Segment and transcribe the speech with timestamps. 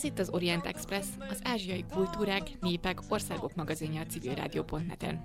[0.00, 5.22] Ez itt az Orient Express, az ázsiai kultúrák, népek, országok magazinja a civilrádió.net-en.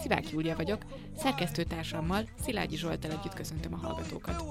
[0.00, 0.82] Szivák Júlia vagyok,
[1.16, 4.44] szerkesztőtársammal, Szilágyi Zsoltal együtt köszöntöm a hallgatókat.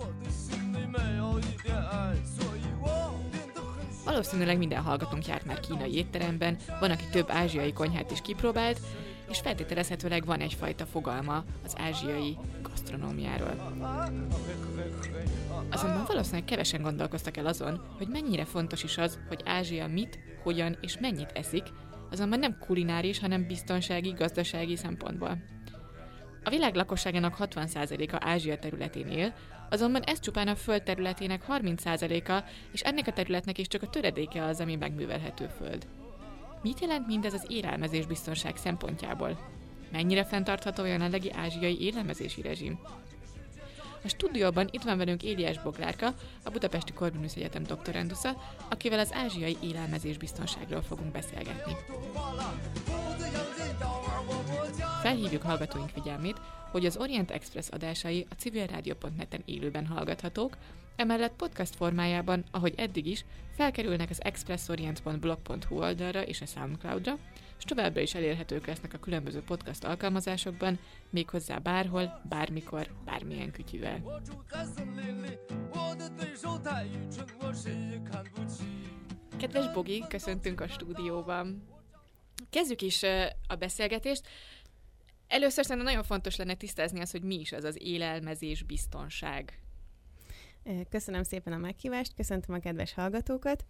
[4.05, 8.79] Valószínűleg minden hallgatónk járt már kínai étteremben, van, aki több ázsiai konyhát is kipróbált,
[9.33, 13.81] és feltételezhetőleg van egyfajta fogalma az ázsiai gasztronómiáról.
[15.69, 20.77] Azonban valószínűleg kevesen gondolkoztak el azon, hogy mennyire fontos is az, hogy Ázsia mit, hogyan
[20.81, 21.63] és mennyit eszik,
[22.11, 25.37] azonban nem kulináris, hanem biztonsági, gazdasági szempontból.
[26.43, 29.33] A világ lakosságának 60%-a Ázsia területén él,
[29.69, 34.43] azonban ez csupán a föld területének 30%-a, és ennek a területnek is csak a töredéke
[34.43, 35.87] az, ami megművelhető föld.
[36.63, 39.39] Mit jelent mindez az élelmezés biztonság szempontjából?
[39.91, 42.79] Mennyire fenntartható a jelenlegi ázsiai élelmezési rezsim?
[44.03, 48.37] A stúdióban itt van velünk Éliás Boglárka, a Budapesti Corvinus Egyetem doktorandusza,
[48.69, 51.75] akivel az ázsiai élelmezés biztonságról fogunk beszélgetni.
[55.01, 56.41] Felhívjuk hallgatóink figyelmét,
[56.71, 60.57] hogy az Orient Express adásai a civilrádió.net-en élőben hallgathatók,
[60.95, 67.17] emellett podcast formájában, ahogy eddig is, felkerülnek az expressorient.blog.hu oldalra és a Soundcloudra,
[67.57, 74.21] és továbbra is elérhetők lesznek a különböző podcast alkalmazásokban, méghozzá bárhol, bármikor, bármilyen kütyüvel.
[79.37, 81.67] Kedves Bogi, köszöntünk a stúdióban.
[82.49, 83.03] Kezdjük is
[83.47, 84.27] a beszélgetést.
[85.27, 89.62] Először szerintem nagyon fontos lenne tisztázni az, hogy mi is az az élelmezés biztonság.
[90.89, 93.65] Köszönöm szépen a meghívást, köszöntöm a kedves hallgatókat.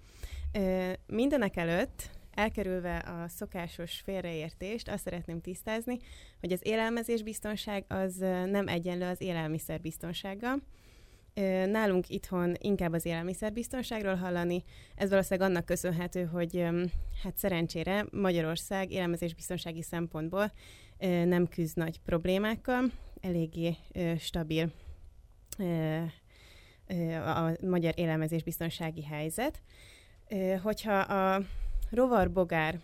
[1.08, 5.98] Mindenek előtt elkerülve a szokásos félreértést, azt szeretném tisztázni,
[6.40, 8.16] hogy az élelmezés biztonság az
[8.46, 10.62] nem egyenlő az élelmiszer biztonsággal.
[11.66, 14.64] Nálunk itthon inkább az élelmiszerbiztonságról hallani.
[14.96, 16.68] Ez valószínűleg annak köszönhető, hogy
[17.24, 20.52] hát szerencsére Magyarország élelmezésbiztonsági szempontból
[21.26, 23.76] nem küzd nagy problémákkal, eléggé
[24.20, 24.72] stabil
[27.26, 29.62] a magyar élelmezésbiztonsági helyzet.
[30.62, 31.42] Hogyha a
[31.90, 32.80] rovarbogár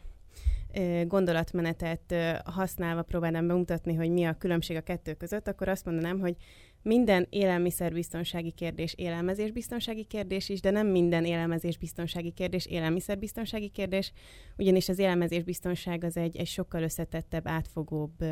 [1.08, 2.16] gondolatmenetet
[2.46, 6.36] használva próbálnám bemutatni, hogy mi a különbség a kettő között, akkor azt mondanám, hogy
[6.81, 14.14] minden élelmiszerbiztonsági kérdés élelmezésbiztonsági kérdés is, de nem minden élelmezésbiztonsági kérdés élelmiszerbiztonsági kérdés,
[14.58, 18.25] ugyanis az élelmezésbiztonság az egy, egy sokkal összetettebb, átfogóbb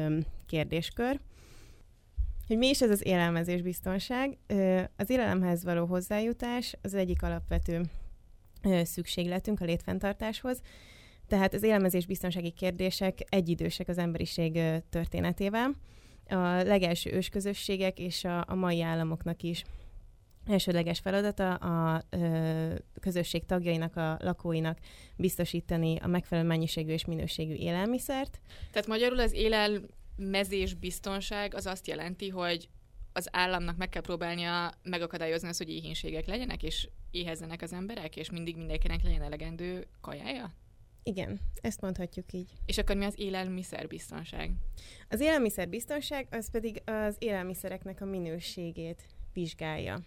[0.45, 1.19] kérdéskör.
[2.47, 4.37] Hogy mi is ez az élelmezésbiztonság?
[4.95, 7.81] Az élelemhez való hozzájutás az egyik alapvető
[8.83, 10.61] szükségletünk a létfenntartáshoz,
[11.27, 14.59] tehát az élelmezésbiztonsági kérdések egyidősek az emberiség
[14.89, 15.73] történetével.
[16.29, 19.63] A legelső ősközösségek és a, mai államoknak is
[20.45, 22.03] elsődleges feladata a
[22.99, 24.77] közösség tagjainak, a lakóinak
[25.15, 28.39] biztosítani a megfelelő mennyiségű és minőségű élelmiszert.
[28.71, 29.33] Tehát magyarul az
[30.17, 32.69] élelmezés biztonság az azt jelenti, hogy
[33.13, 38.31] az államnak meg kell próbálnia megakadályozni azt, hogy éhínségek legyenek, és éhezzenek az emberek, és
[38.31, 40.53] mindig mindenkinek legyen elegendő kajája?
[41.03, 42.49] Igen, ezt mondhatjuk így.
[42.65, 44.51] És akkor mi az élelmiszerbiztonság?
[45.09, 49.03] Az élelmiszerbiztonság az pedig az élelmiszereknek a minőségét
[49.33, 50.01] vizsgálja.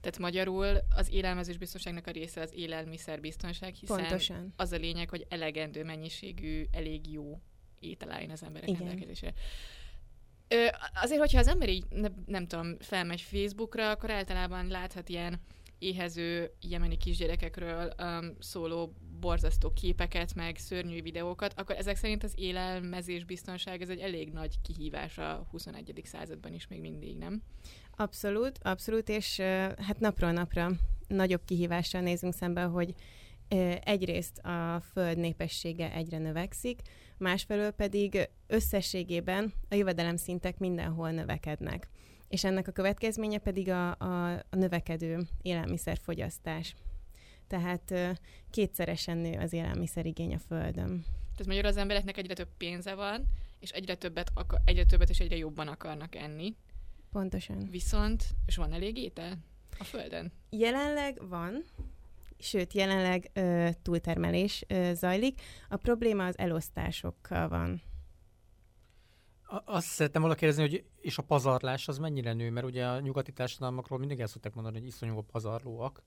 [0.00, 4.52] Tehát magyarul az élelmezés biztonságnak a része az élelmiszerbiztonság, hiszen Pontosan.
[4.56, 7.40] az a lényeg, hogy elegendő mennyiségű, elég jó
[7.80, 8.80] étel álljon az emberek Igen.
[8.80, 9.32] rendelkezésre.
[10.48, 15.40] Ö, azért, hogyha az ember így, ne, nem tudom, felmegy Facebookra, akkor általában láthat ilyen
[15.78, 23.24] éhező jemeni kisgyerekekről um, szóló borzasztó képeket, meg szörnyű videókat, akkor ezek szerint az élelmezés
[23.24, 26.00] biztonság ez egy elég nagy kihívás a 21.
[26.04, 27.42] században is még mindig, nem?
[27.96, 29.38] Abszolút, abszolút, és
[29.76, 30.70] hát napról napra
[31.08, 32.94] nagyobb kihívással nézünk szembe, hogy
[33.84, 36.80] egyrészt a föld népessége egyre növekszik,
[37.20, 41.88] másfelől pedig összességében a jövedelemszintek mindenhol növekednek.
[42.28, 46.74] És ennek a következménye pedig a, a, a növekedő élelmiszerfogyasztás.
[47.46, 47.94] Tehát
[48.50, 51.04] kétszeresen nő az élelmiszerigény a Földön.
[51.36, 53.26] Tehát magyarul az embereknek egyre több pénze van,
[53.60, 56.56] és egyre többet, akar, egyre többet és egyre jobban akarnak enni.
[57.12, 57.68] Pontosan.
[57.70, 59.38] Viszont, és van elég étel
[59.78, 60.32] a Földön?
[60.50, 61.64] Jelenleg van,
[62.40, 65.40] sőt, jelenleg ö, túltermelés ö, zajlik.
[65.68, 67.82] A probléma az elosztásokkal van.
[69.64, 73.32] Azt szerettem volna kérdezni, hogy és a pazarlás az mennyire nő, mert ugye a nyugati
[73.32, 76.02] társadalmakról mindig el szokták mondani, hogy iszonyú a pazarlóak.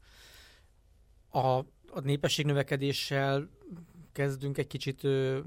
[1.30, 1.58] A,
[1.88, 3.50] a népesség növekedéssel
[4.12, 5.40] kezdünk egy kicsit ö,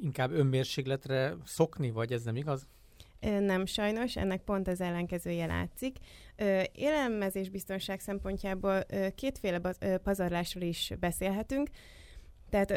[0.00, 2.66] inkább önmérsékletre szokni, vagy ez nem igaz?
[3.22, 5.96] Nem sajnos, ennek pont az ellenkezője látszik.
[6.72, 8.84] Élelmezés biztonság szempontjából
[9.14, 9.60] kétféle
[10.02, 11.68] pazarlásról is beszélhetünk.
[12.50, 12.72] Tehát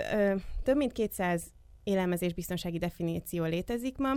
[0.64, 1.44] több mint 200
[1.84, 4.14] élelmezésbiztonsági definíció létezik ma,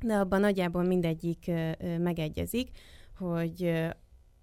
[0.00, 1.50] de abban nagyjából mindegyik
[1.98, 2.70] megegyezik,
[3.18, 3.84] hogy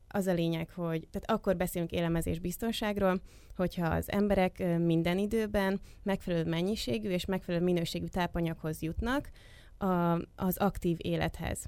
[0.07, 3.21] az a lényeg, hogy tehát akkor beszélünk élelmezés biztonságról,
[3.55, 9.29] hogyha az emberek minden időben megfelelő mennyiségű és megfelelő minőségű tápanyaghoz jutnak
[9.83, 11.65] a, az aktív élethez.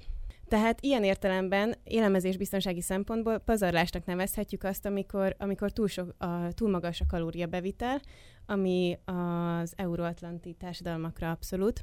[0.48, 6.70] Tehát ilyen értelemben élelmezés biztonsági szempontból pazarlásnak nevezhetjük azt, amikor, amikor túl, sok, a, túl
[6.70, 8.00] magas a kalóriabevitel,
[8.46, 11.82] ami az euróatlanti társadalmakra abszolút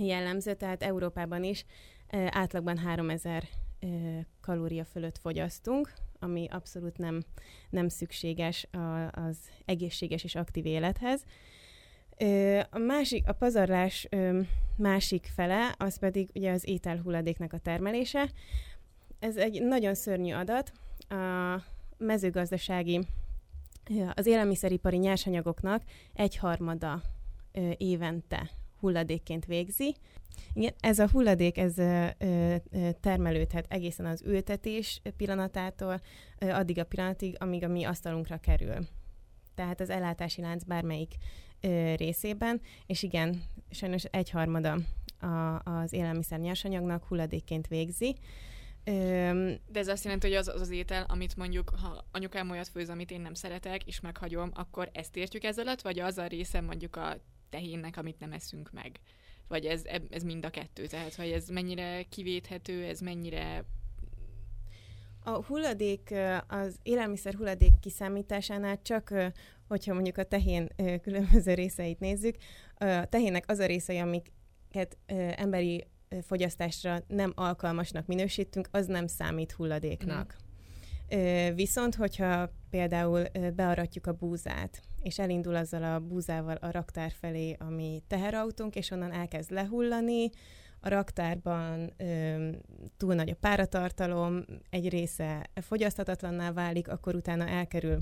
[0.00, 1.64] jellemző, tehát Európában is
[2.28, 3.48] átlagban 3000
[4.40, 7.22] kalória fölött fogyasztunk, ami abszolút nem,
[7.70, 8.68] nem szükséges
[9.10, 11.24] az egészséges és aktív élethez.
[12.70, 14.08] A másik, a pazarlás
[14.76, 18.30] másik fele, az pedig ugye az ételhulladéknak a termelése.
[19.18, 20.72] Ez egy nagyon szörnyű adat.
[21.08, 21.62] A
[21.98, 23.00] mezőgazdasági,
[24.14, 25.82] az élelmiszeripari nyersanyagoknak
[26.14, 27.02] egyharmada
[27.76, 28.50] évente
[28.80, 29.94] hulladékként végzi.
[30.52, 31.74] Igen, ez a hulladék, ez
[33.00, 36.00] termelődhet egészen az ültetés pillanatától
[36.38, 38.86] addig a pillanatig, amíg a mi asztalunkra kerül.
[39.54, 41.14] Tehát az ellátási lánc bármelyik
[41.62, 44.78] ö, részében, és igen, sajnos egyharmada
[45.20, 48.16] a, az élelmiszer nyersanyagnak hulladékként végzi.
[48.84, 52.88] De ez azt jelenti, hogy az, az az étel, amit mondjuk, ha anyukám olyat főz,
[52.88, 56.60] amit én nem szeretek, és meghagyom, akkor ezt értjük ez alatt, vagy az a része
[56.60, 57.16] mondjuk a
[57.50, 59.00] tehénnek, amit nem eszünk meg?
[59.48, 60.86] Vagy ez, ez mind a kettő?
[60.86, 63.64] Tehát, hogy ez mennyire kivéthető, ez mennyire
[65.24, 66.14] a hulladék,
[66.46, 69.14] az élelmiszer hulladék kiszámításánál csak,
[69.68, 70.68] hogyha mondjuk a tehén
[71.02, 72.36] különböző részeit nézzük,
[72.74, 74.98] a tehénnek az a részei, amiket
[75.36, 75.86] emberi
[76.22, 80.36] fogyasztásra nem alkalmasnak minősítünk, az nem számít hulladéknak.
[80.36, 81.54] Mm.
[81.54, 83.24] Viszont, hogyha például
[83.54, 89.12] bearatjuk a búzát, és elindul azzal a búzával a raktár felé, ami teherautónk, és onnan
[89.12, 90.30] elkezd lehullani,
[90.84, 92.48] a raktárban ö,
[92.96, 97.96] túl nagy a páratartalom, egy része fogyaszthatatlanná válik, akkor utána elkerül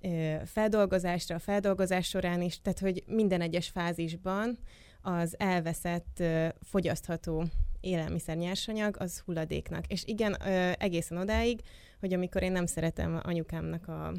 [0.00, 4.58] ö, feldolgozásra, a feldolgozás során is, tehát hogy minden egyes fázisban
[5.00, 7.44] az elveszett ö, fogyasztható
[7.80, 9.86] élelmiszer nyersanyag az hulladéknak.
[9.86, 11.60] És igen, ö, egészen odáig,
[12.00, 14.12] hogy amikor én nem szeretem anyukámnak a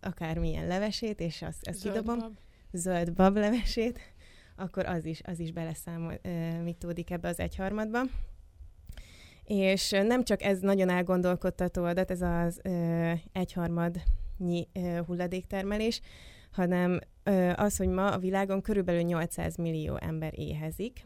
[0.00, 2.32] akármilyen levesét, és azt, azt zöld kidobom, bab.
[2.72, 3.98] zöld levesét,
[4.56, 8.00] akkor az is, az is beleszámítódik ebbe az egyharmadba.
[9.44, 16.00] És nem csak ez nagyon elgondolkodtató adat, ez az ö, egyharmadnyi ö, hulladéktermelés,
[16.50, 21.02] hanem ö, az, hogy ma a világon körülbelül 800 millió ember éhezik,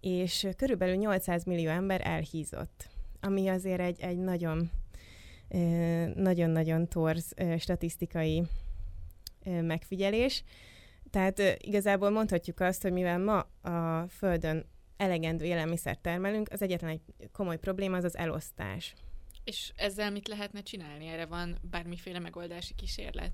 [0.00, 2.88] és körülbelül 800 millió ember elhízott,
[3.20, 4.70] ami azért egy, egy nagyon
[6.14, 8.42] nagyon-nagyon torz statisztikai
[9.44, 10.44] megfigyelés.
[11.10, 13.38] Tehát igazából mondhatjuk azt, hogy mivel ma
[13.70, 14.64] a Földön
[14.96, 18.94] elegendő élelmiszert termelünk, az egyetlen egy komoly probléma az az elosztás.
[19.44, 21.06] És ezzel mit lehetne csinálni?
[21.06, 23.32] Erre van bármiféle megoldási kísérlet?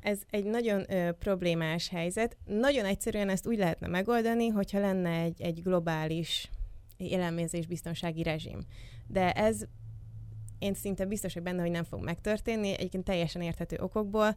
[0.00, 0.86] Ez egy nagyon
[1.18, 2.36] problémás helyzet.
[2.44, 6.50] Nagyon egyszerűen ezt úgy lehetne megoldani, hogyha lenne egy, egy globális
[6.96, 8.58] élelmezésbiztonsági rezsim.
[9.06, 9.62] De ez
[10.58, 14.34] én szinte biztos hogy benne, hogy nem fog megtörténni, egyébként teljesen érthető okokból.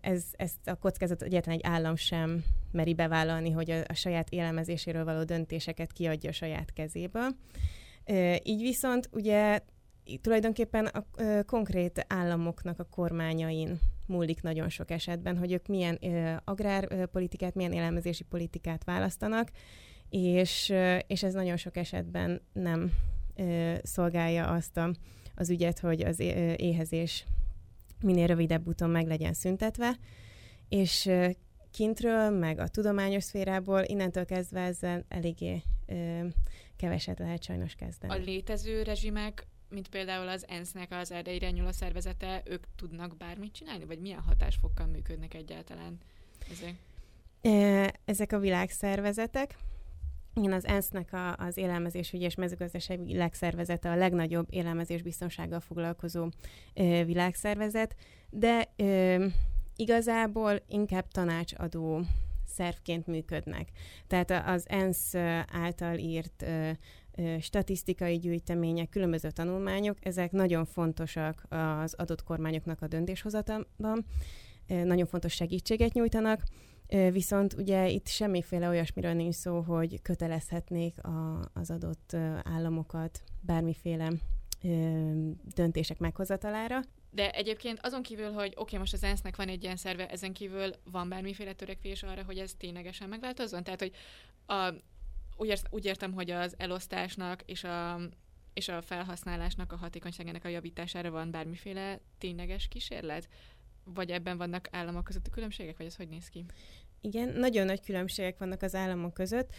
[0.00, 5.04] Ez, ezt a kockázatot egyetlen egy állam sem meri bevállalni, hogy a, a saját élelmezéséről
[5.04, 7.28] való döntéseket kiadja a saját kezéből.
[8.42, 9.60] Így viszont ugye
[10.20, 11.04] tulajdonképpen a
[11.46, 15.98] konkrét államoknak a kormányain múlik nagyon sok esetben, hogy ők milyen
[16.44, 19.50] agrárpolitikát, milyen élelmezési politikát választanak,
[20.10, 20.74] és,
[21.06, 22.92] és ez nagyon sok esetben nem
[23.82, 24.90] szolgálja azt a,
[25.34, 26.20] az ügyet, hogy az
[26.56, 27.24] éhezés
[28.00, 29.96] minél rövidebb úton meg legyen szüntetve,
[30.68, 31.10] és
[31.70, 36.26] kintről, meg a tudományos szférából innentől kezdve ezzel eléggé ö,
[36.76, 38.12] keveset lehet sajnos kezdeni.
[38.12, 43.84] A létező rezsimek, mint például az ENSZ-nek az erdeire a szervezete, ők tudnak bármit csinálni?
[43.84, 45.98] Vagy milyen hatásfokkal működnek egyáltalán
[46.50, 46.74] ezek?
[48.04, 49.56] Ezek a világszervezetek,
[50.34, 56.28] igen, az ENSZ-nek a, az élelmezésügyi és mezőgazdasági világszervezete a legnagyobb élelmezésbiztonsággal foglalkozó
[56.74, 57.96] ö, világszervezet,
[58.30, 59.26] de ö,
[59.76, 62.00] igazából inkább tanácsadó
[62.46, 63.68] szervként működnek.
[64.06, 65.14] Tehát az ENSZ
[65.52, 66.70] által írt ö,
[67.40, 74.06] statisztikai gyűjtemények, különböző tanulmányok, ezek nagyon fontosak az adott kormányoknak a döntéshozatalban,
[74.66, 76.42] nagyon fontos segítséget nyújtanak,
[76.88, 84.12] Viszont ugye itt semmiféle olyasmiről nincs szó, hogy kötelezhetnék a, az adott államokat bármiféle
[85.54, 86.80] döntések meghozatalára.
[87.10, 90.32] De egyébként azon kívül, hogy oké, okay, most az ENSZ-nek van egy ilyen szerve, ezen
[90.32, 93.64] kívül van bármiféle törekvés arra, hogy ez ténylegesen megváltozzon?
[93.64, 93.92] Tehát, hogy
[94.46, 94.74] a,
[95.36, 98.00] úgy, ért, úgy értem, hogy az elosztásnak és a,
[98.52, 103.28] és a felhasználásnak a hatékonyságának a javítására van bármiféle tényleges kísérlet?
[103.94, 106.44] Vagy ebben vannak államok közötti különbségek, vagy ez hogy néz ki?
[107.00, 109.54] Igen, nagyon nagy különbségek vannak az államok között,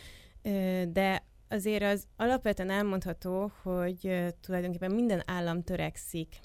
[0.87, 6.39] de azért az alapvetően elmondható, hogy tulajdonképpen minden állam törekszik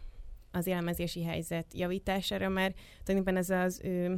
[0.50, 4.17] az élelmezési helyzet javítására, mert tulajdonképpen ez az ő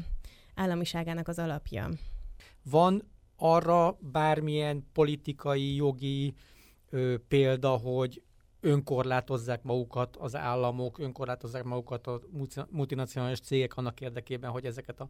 [0.54, 1.88] államiságának az alapja.
[2.70, 3.02] Van
[3.36, 6.34] arra bármilyen politikai, jogi
[6.90, 8.22] ö, példa, hogy
[8.60, 12.20] önkorlátozzák magukat az államok, önkorlátozzák magukat a
[12.70, 15.08] multinacionális cégek annak érdekében, hogy ezeket a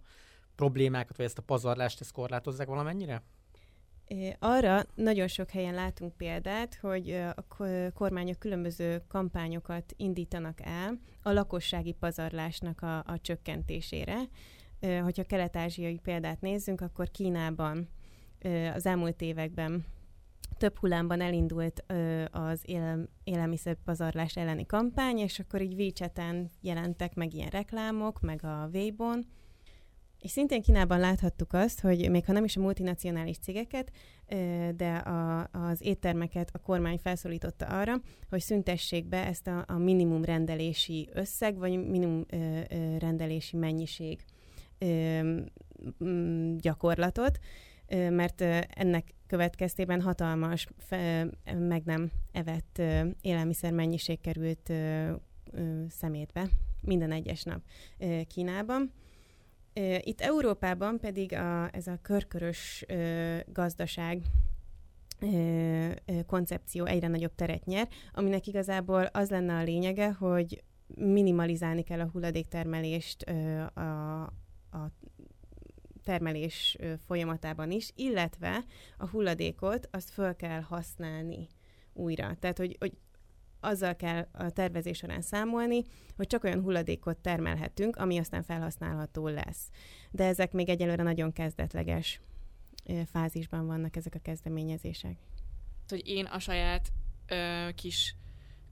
[0.55, 3.23] problémákat, vagy ezt a pazarlást ezt korlátozzák valamennyire?
[4.39, 7.47] Arra nagyon sok helyen látunk példát, hogy a
[7.95, 14.17] kormányok különböző kampányokat indítanak el a lakossági pazarlásnak a, a csökkentésére.
[15.03, 17.89] Hogyha kelet-ázsiai példát nézzünk, akkor Kínában
[18.75, 19.85] az elmúlt években
[20.59, 21.85] több hullámban elindult
[22.31, 28.69] az élel, élelmiszerpazarlás elleni kampány, és akkor így WeChat-en jelentek meg ilyen reklámok, meg a
[28.73, 29.27] Weibo-n,
[30.21, 33.91] és szintén Kínában láthattuk azt, hogy még ha nem is a multinacionális cégeket,
[34.77, 40.25] de a, az éttermeket a kormány felszólította arra, hogy szüntessék be ezt a, a minimum
[40.25, 44.25] rendelési összeg, vagy minimum ö, ö, rendelési mennyiség
[44.79, 45.41] ö,
[46.57, 50.67] gyakorlatot, ö, mert ennek következtében hatalmas,
[51.59, 52.83] meg nem evett
[53.21, 54.73] élelmiszer mennyiség került
[55.89, 56.49] szemétbe
[56.81, 57.61] minden egyes nap
[58.27, 58.93] Kínában.
[60.01, 62.85] Itt Európában pedig a, ez a körkörös
[63.53, 64.23] gazdaság
[66.27, 70.63] koncepció egyre nagyobb teret nyer, aminek igazából az lenne a lényege, hogy
[70.95, 73.23] minimalizálni kell a hulladéktermelést
[73.75, 74.23] a,
[74.71, 74.91] a
[76.07, 78.65] termelés folyamatában is, illetve
[78.99, 81.49] a hulladékot azt föl kell használni
[81.93, 82.37] újra.
[82.41, 82.93] Tehát, hogy, hogy
[83.61, 85.85] azzal kell a tervezés során számolni,
[86.17, 89.71] hogy csak olyan hulladékot termelhetünk, ami aztán felhasználható lesz.
[90.11, 92.21] De ezek még egyelőre nagyon kezdetleges
[93.13, 95.17] fázisban vannak ezek a kezdeményezések.
[95.89, 96.93] Hogy én a saját
[97.27, 98.15] ö, kis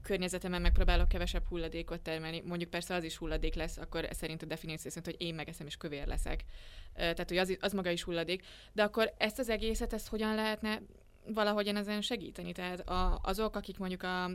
[0.05, 4.89] környezetemben megpróbálok kevesebb hulladékot termelni, mondjuk persze az is hulladék lesz, akkor szerint a definíció
[4.89, 6.43] szerint, hogy én megeszem és kövér leszek.
[6.93, 8.45] Tehát, hogy az, az maga is hulladék.
[8.73, 10.81] De akkor ezt az egészet, ezt hogyan lehetne
[11.27, 12.51] valahogyan ezen segíteni?
[12.51, 14.29] Tehát a, azok, akik mondjuk a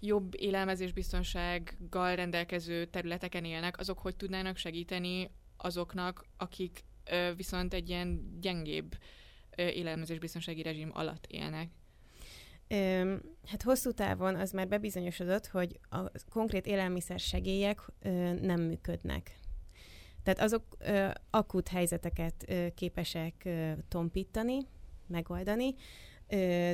[0.00, 6.84] jobb élelmezésbiztonsággal rendelkező területeken élnek, azok hogy tudnának segíteni azoknak, akik
[7.36, 8.96] viszont egy ilyen gyengébb
[9.56, 11.70] élelmezésbiztonsági rezsim alatt élnek?
[12.68, 13.14] Ö,
[13.46, 15.98] hát hosszú távon az már bebizonyosodott, hogy a
[16.30, 19.38] konkrét élelmiszer segélyek ö, nem működnek.
[20.22, 24.58] Tehát azok ö, akut helyzeteket ö, képesek ö, tompítani,
[25.06, 25.74] megoldani,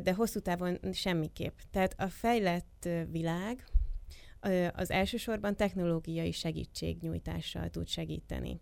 [0.02, 1.58] de hosszú távon semmiképp.
[1.70, 3.64] Tehát a fejlett világ
[4.72, 8.60] az elsősorban technológiai segítségnyújtással tud segíteni.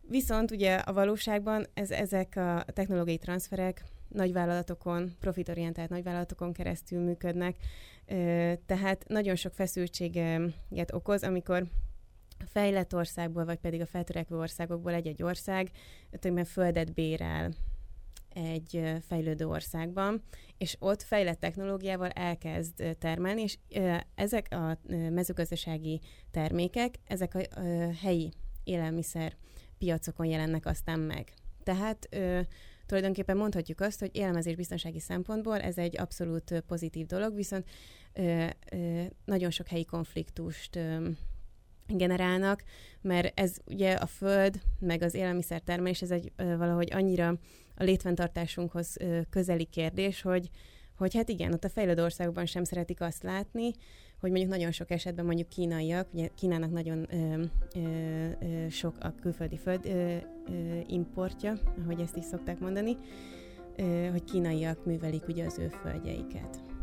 [0.00, 7.56] Viszont ugye a valóságban ez, ezek a technológiai transferek nagyvállalatokon, profitorientált nagyvállalatokon keresztül működnek,
[8.66, 11.66] tehát nagyon sok feszültséget okoz, amikor
[12.38, 15.70] a fejlett országból, vagy pedig a feltörekvő országokból egy-egy ország
[16.10, 17.52] tulajdonképpen földet bérel
[18.28, 20.22] egy fejlődő országban,
[20.58, 23.58] és ott fejlett technológiával elkezd termelni, és
[24.14, 27.60] ezek a mezőgazdasági termékek, ezek a
[28.02, 28.32] helyi
[28.64, 29.36] élelmiszer
[29.78, 31.32] piacokon jelennek aztán meg.
[31.62, 32.08] Tehát
[32.86, 37.68] tulajdonképpen mondhatjuk azt, hogy élelmezésbiztonsági szempontból ez egy abszolút pozitív dolog, viszont
[39.24, 40.78] nagyon sok helyi konfliktust
[41.86, 42.64] generálnak,
[43.00, 47.28] mert ez ugye a föld, meg az élelmiszertermelés, ez egy valahogy annyira
[47.74, 48.96] a létfenntartásunkhoz
[49.30, 50.50] közeli kérdés, hogy,
[50.96, 53.70] hogy hát igen, ott a fejlődő országokban sem szeretik azt látni,
[54.24, 57.42] hogy mondjuk nagyon sok esetben mondjuk kínaiak, ugye Kínának nagyon ö,
[57.74, 57.80] ö,
[58.40, 62.96] ö, sok a külföldi föld ö, ö, importja, ahogy ezt is szokták mondani,
[63.76, 66.73] ö, hogy kínaiak művelik ugye az ő földjeiket.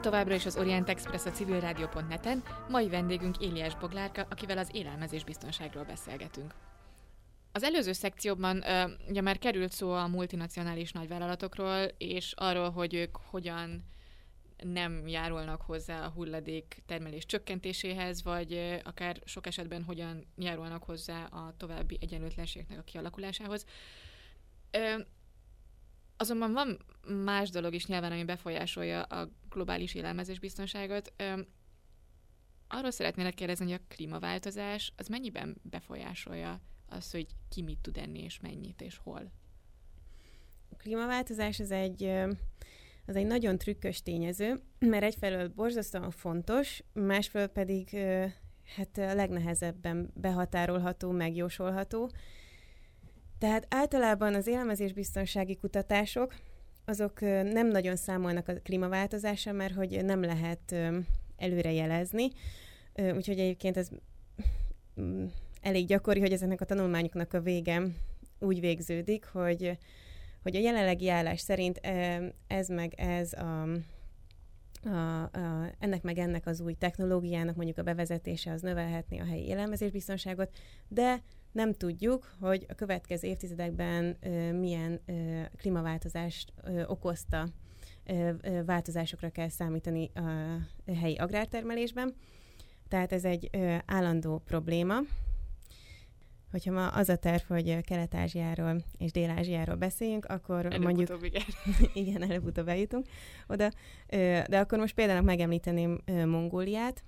[0.00, 5.84] Továbbra is az Orient Express a civilrádió.net-en, mai vendégünk Éliás Boglárka, akivel az élelmezés biztonságról
[5.84, 6.54] beszélgetünk.
[7.52, 8.64] Az előző szekcióban
[9.08, 13.84] ugye már került szó a multinacionális nagyvállalatokról, és arról, hogy ők hogyan
[14.62, 21.54] nem járulnak hozzá a hulladék termelés csökkentéséhez, vagy akár sok esetben hogyan járulnak hozzá a
[21.56, 23.66] további egyenlőtlenségnek a kialakulásához.
[26.20, 26.78] Azonban van
[27.24, 31.12] más dolog is nyilván, ami befolyásolja a globális élelmezésbiztonságot.
[32.68, 38.22] Arról szeretnélek kérdezni, hogy a klímaváltozás az mennyiben befolyásolja az, hogy ki mit tud enni,
[38.22, 39.32] és mennyit, és hol?
[40.72, 42.02] A klímaváltozás az egy,
[43.06, 47.96] az egy nagyon trükkös tényező, mert egyfelől borzasztóan fontos, másfelől pedig
[48.76, 52.10] hát legnehezebben behatárolható, megjósolható.
[53.40, 56.34] Tehát általában az élelmezésbiztonsági kutatások
[56.84, 60.74] azok nem nagyon számolnak a klímaváltozással, mert hogy nem lehet
[61.36, 62.28] előre jelezni.
[62.94, 63.88] Úgyhogy egyébként ez
[65.00, 65.24] mm,
[65.60, 67.82] elég gyakori, hogy ezeknek a tanulmányoknak a vége
[68.38, 69.78] úgy végződik, hogy,
[70.42, 71.80] hogy a jelenlegi állás szerint
[72.46, 73.62] ez meg ez a,
[74.84, 79.46] a, a, ennek meg ennek az új technológiának mondjuk a bevezetése az növelhetné a helyi
[79.46, 80.50] élelmezésbiztonságot,
[80.88, 84.16] de nem tudjuk, hogy a következő évtizedekben
[84.54, 85.00] milyen
[85.56, 86.52] klímaváltozást
[86.86, 87.48] okozta
[88.66, 92.14] változásokra kell számítani a helyi agrártermelésben.
[92.88, 93.50] Tehát ez egy
[93.86, 94.98] állandó probléma.
[96.50, 101.18] Hogyha ma az a terv, hogy Kelet-Ázsiáról és Dél-Ázsiáról beszéljünk, akkor előbb mondjuk...
[101.22, 101.42] igen.
[102.04, 103.06] igen, előbb-utóbb eljutunk
[103.48, 103.70] oda.
[104.48, 107.02] De akkor most például megemlíteném Mongóliát,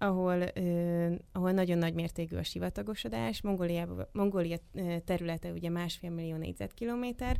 [0.00, 3.42] ahol, uh, ahol nagyon nagy mértékű a sivatagosodás.
[3.42, 4.56] Mongólia, Mongólia
[5.04, 7.36] területe ugye másfél millió négyzetkilométer,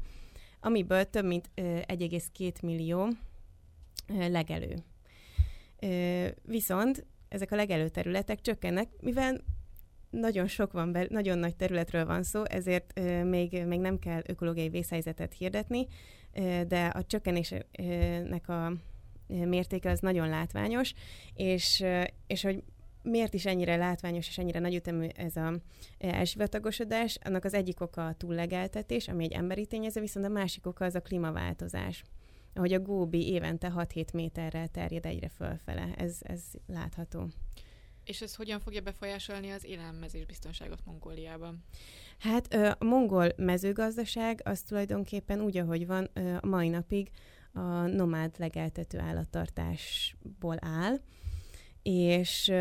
[0.61, 3.03] amiből több mint uh, 1,2 millió
[4.09, 4.75] uh, legelő.
[5.83, 9.41] Uh, viszont ezek a legelő területek csökkennek, mivel
[10.11, 14.23] nagyon sok van, be, nagyon nagy területről van szó, ezért uh, még, még nem kell
[14.27, 15.87] ökológiai vészhelyzetet hirdetni,
[16.33, 18.73] uh, de a csökkenésnek a
[19.31, 20.93] mértéke az nagyon látványos,
[21.35, 21.85] és,
[22.27, 22.63] és hogy
[23.03, 25.55] miért is ennyire látványos és ennyire nagyütemű ez a
[25.99, 30.85] elsivatagosodás, annak az egyik oka a túllegeltetés, ami egy emberi tényező, viszont a másik oka
[30.85, 32.05] az a klímaváltozás.
[32.55, 37.29] Ahogy a góbi évente 6-7 méterrel terjed egyre fölfele, ez, ez látható.
[38.05, 41.65] És ez hogyan fogja befolyásolni az élelmezés biztonságot Mongóliában?
[42.19, 46.05] Hát a mongol mezőgazdaság az tulajdonképpen úgy, ahogy van,
[46.41, 47.11] a mai napig
[47.53, 51.01] a nomád legeltető állattartásból áll,
[51.83, 52.53] és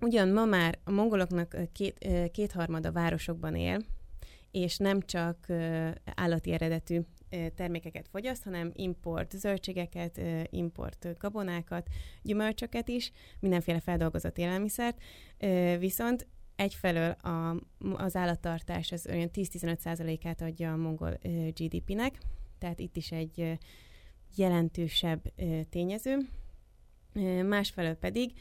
[0.00, 3.84] ugyan ma már a mongoloknak két, kétharmada városokban él,
[4.50, 5.46] és nem csak
[6.04, 7.00] állati eredetű
[7.54, 11.88] termékeket fogyaszt, hanem import zöldségeket, import gabonákat,
[12.22, 15.02] gyümölcsöket is, mindenféle feldolgozott élelmiszert,
[15.78, 17.56] viszont egyfelől a,
[17.96, 21.18] az állattartás az olyan 10-15%-át adja a mongol
[21.54, 22.18] GDP-nek,
[22.58, 23.58] tehát itt is egy
[24.36, 25.32] jelentősebb
[25.70, 26.18] tényező.
[27.42, 28.32] Másfelől pedig,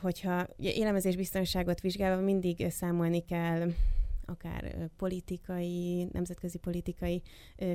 [0.00, 3.70] hogyha élelmezésbiztonságot vizsgálva mindig számolni kell
[4.24, 7.22] akár politikai, nemzetközi politikai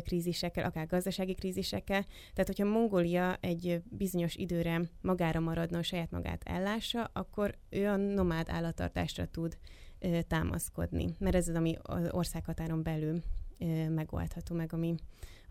[0.03, 2.05] krízisekkel, akár gazdasági krízisekkel.
[2.33, 7.95] Tehát, hogyha Mongólia egy bizonyos időre magára maradna, a saját magát ellássa, akkor ő a
[7.95, 9.57] nomád állattartásra tud
[10.27, 11.05] támaszkodni.
[11.19, 13.21] Mert ez az, ami az országhatáron belül
[13.89, 14.95] megoldható, meg ami,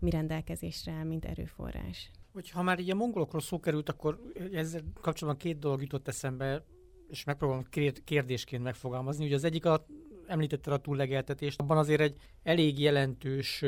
[0.01, 2.11] ami rendelkezésre áll, mint erőforrás.
[2.33, 4.21] Hogy ha már így a mongolokról szó került, akkor
[4.51, 6.65] ezzel kapcsolatban két dolog jutott eszembe,
[7.09, 7.65] és megpróbálom
[8.03, 9.25] kérdésként megfogalmazni.
[9.25, 9.85] Ugye az egyik a,
[10.27, 13.63] említette a túllegeltetést, abban azért egy elég jelentős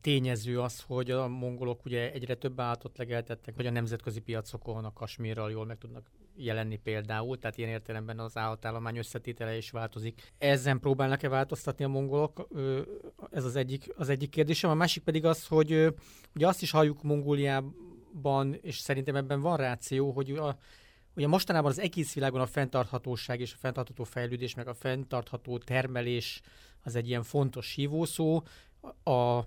[0.00, 4.92] tényező az, hogy a mongolok ugye egyre több állatot legeltettek, vagy a nemzetközi piacokon a
[4.92, 10.32] kasmírral jól meg tudnak jelenni például, tehát ilyen értelemben az állatállomány összetétele is változik.
[10.38, 12.48] Ezen próbálnak-e változtatni a mongolok?
[13.30, 14.70] Ez az egyik, az egyik kérdésem.
[14.70, 15.94] A másik pedig az, hogy
[16.34, 20.58] ugye azt is halljuk Mongóliában, és szerintem ebben van ráció, hogy a,
[21.16, 26.40] Ugye mostanában az egész világon a fenntarthatóság és a fenntartható fejlődés, meg a fenntartható termelés
[26.82, 28.42] az egy ilyen fontos hívószó.
[29.04, 29.40] A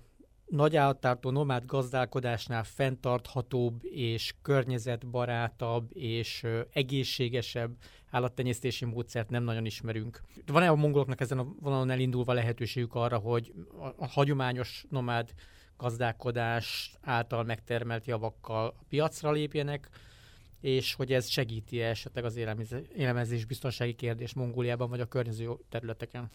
[0.48, 7.76] nagy állattartó nomád gazdálkodásnál fenntarthatóbb és környezetbarátabb és egészségesebb
[8.10, 10.22] állattenyésztési módszert nem nagyon ismerünk.
[10.46, 13.54] Van-e a mongoloknak ezen a vonalon elindulva lehetőségük arra, hogy
[13.96, 15.34] a hagyományos nomád
[15.78, 19.90] gazdálkodás által megtermelt javakkal a piacra lépjenek,
[20.62, 22.36] és hogy ez segíti -e esetleg az
[22.96, 26.30] élelmezés biztonsági kérdés Mongóliában vagy a környező területeken?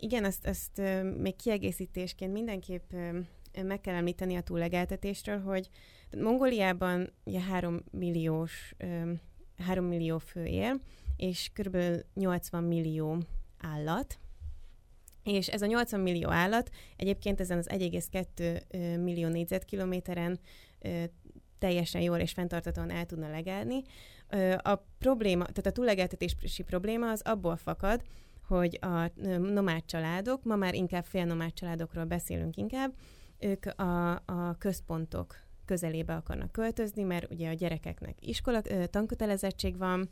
[0.00, 0.82] Igen, ezt, ezt
[1.16, 2.92] még kiegészítésként mindenképp
[3.62, 5.68] meg kell említeni a túllegeltetésről, hogy
[6.16, 8.74] Mongóliában ugye 3 milliós,
[9.56, 10.80] 3 millió fő él,
[11.16, 11.76] és kb.
[12.14, 13.18] 80 millió
[13.58, 14.18] állat,
[15.22, 20.40] és ez a 80 millió állat egyébként ezen az 1,2 millió négyzetkilométeren
[21.58, 23.82] teljesen jól és fenntartatóan el tudna legelni.
[24.58, 28.02] A probléma, tehát a túllegeltetési probléma az abból fakad,
[28.50, 32.94] hogy a nomád családok, ma már inkább félnomád családokról beszélünk inkább,
[33.38, 40.08] ők a, a központok közelébe akarnak költözni, mert ugye a gyerekeknek iskola, tankötelezettség van,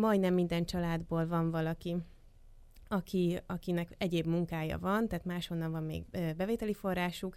[0.00, 1.96] majdnem minden családból van valaki,
[2.88, 6.04] aki, akinek egyéb munkája van, tehát máshonnan van még
[6.36, 7.36] bevételi forrásuk,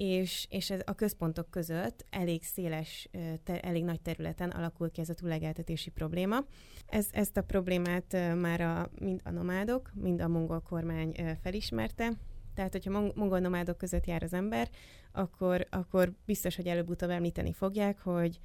[0.00, 3.08] és, és ez a központok között elég széles,
[3.44, 6.44] te, elég nagy területen alakul ki ez a túlegeltetési probléma.
[6.86, 12.12] Ez, ezt a problémát már a, mind a nomádok, mind a mongol kormány felismerte,
[12.54, 14.68] tehát, hogyha mongol nomádok között jár az ember,
[15.12, 18.40] akkor, akkor biztos, hogy előbb-utóbb említeni fogják, hogy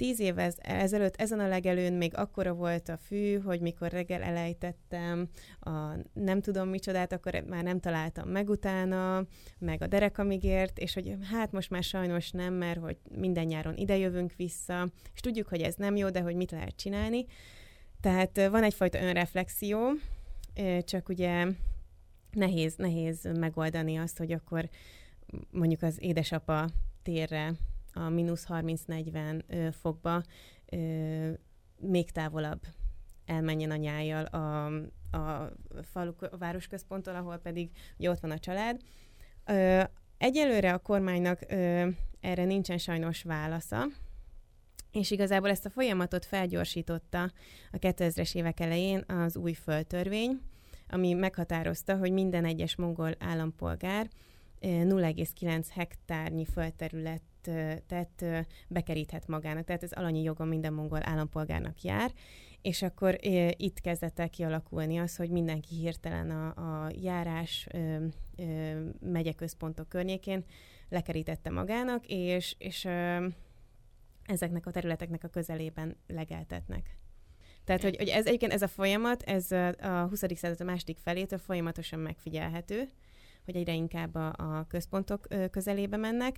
[0.00, 5.28] tíz évvel ezelőtt ezen a legelőn még akkora volt a fű, hogy mikor reggel elejtettem
[5.60, 5.70] a
[6.12, 9.26] nem tudom micsodát, akkor már nem találtam meg utána,
[9.58, 13.76] meg a derekamig ért, és hogy hát most már sajnos nem, mert hogy minden nyáron
[13.76, 17.26] idejövünk vissza, és tudjuk, hogy ez nem jó, de hogy mit lehet csinálni.
[18.00, 19.90] Tehát van egyfajta önreflexió,
[20.84, 21.46] csak ugye
[22.30, 24.68] nehéz, nehéz megoldani azt, hogy akkor
[25.50, 26.68] mondjuk az édesapa
[27.02, 27.52] térre
[27.92, 30.22] a mínusz 30-40 fokba
[31.76, 32.62] még távolabb
[33.24, 34.66] elmenjen a nyájjal a,
[35.16, 38.80] a falu, a városközponttól, ahol pedig ugye ott van a család.
[40.18, 41.52] Egyelőre a kormánynak
[42.20, 43.86] erre nincsen sajnos válasza,
[44.92, 47.22] és igazából ezt a folyamatot felgyorsította
[47.72, 50.40] a 2000-es évek elején az új földtörvény,
[50.88, 54.08] ami meghatározta, hogy minden egyes mongol állampolgár
[54.60, 57.22] 0,9 hektárnyi földterület
[57.86, 59.64] tehát bekeríthet magának.
[59.64, 62.12] Tehát ez alanyi joga minden mongol állampolgárnak jár,
[62.62, 63.18] és akkor
[63.56, 67.66] itt kezdett el kialakulni az, hogy mindenki hirtelen a, a járás
[69.00, 70.44] megyeközpontok környékén
[70.88, 72.88] lekerítette magának, és, és
[74.24, 76.98] ezeknek a területeknek a közelében legeltetnek.
[77.64, 79.50] Tehát, hogy, hogy ez egyébként ez a folyamat, ez
[79.80, 80.22] a 20.
[80.34, 82.88] század a második felétől folyamatosan megfigyelhető,
[83.44, 86.36] hogy egyre inkább a, a központok közelébe mennek.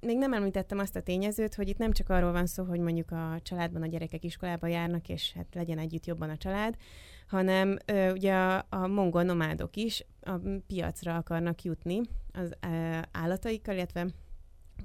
[0.00, 3.10] Még nem említettem azt a tényezőt, hogy itt nem csak arról van szó, hogy mondjuk
[3.10, 6.76] a családban a gyerekek iskolába járnak, és hát legyen együtt jobban a család,
[7.28, 7.76] hanem
[8.12, 12.00] ugye a, a mongol nomádok is a piacra akarnak jutni
[12.32, 14.06] az ö, állataikkal, illetve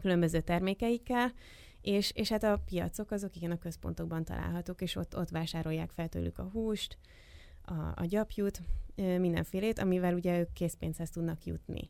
[0.02, 1.34] különböző termékeikkel,
[1.82, 6.08] és, és hát a piacok azok igen a központokban találhatók, és ott, ott vásárolják fel
[6.08, 6.98] tőlük a húst,
[7.66, 8.62] a, a gyapjút,
[8.96, 11.90] mindenfélét, amivel ugye ők készpénzhez tudnak jutni.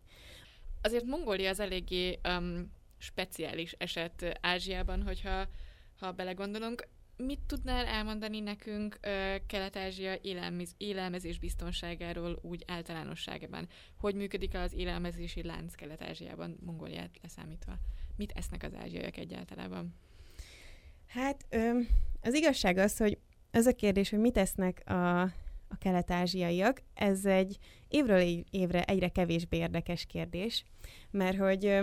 [0.81, 5.47] Azért Mongólia az eléggé um, speciális eset Ázsiában, hogyha
[5.99, 6.87] ha belegondolunk.
[7.17, 13.67] Mit tudnál elmondani nekünk uh, Kelet-Ázsia élelmez, élelmezés biztonságáról úgy általánosságban?
[13.97, 17.73] Hogy működik az élelmezési lánc Kelet-Ázsiában, Mongóliát leszámítva?
[18.15, 19.95] Mit esznek az ázsiaiak egyáltalában?
[21.07, 21.45] Hát
[22.21, 23.17] az igazság az, hogy
[23.51, 25.31] az a kérdés, hogy mit esznek a
[25.67, 26.81] a kelet-ázsiaiak.
[26.93, 30.63] Ez egy évről évre egyre kevésbé érdekes kérdés,
[31.11, 31.79] mert hogy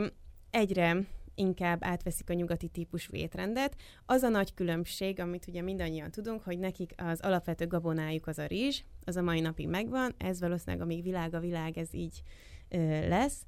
[0.50, 0.96] egyre
[1.34, 3.76] inkább átveszik a nyugati típusú étrendet.
[4.06, 8.46] Az a nagy különbség, amit ugye mindannyian tudunk, hogy nekik az alapvető gabonájuk az a
[8.46, 12.22] rizs, az a mai napig megvan, ez valószínűleg amíg világ a világ, ez így
[12.68, 13.44] ö, lesz.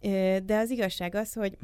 [0.00, 1.56] Ö, de az igazság az, hogy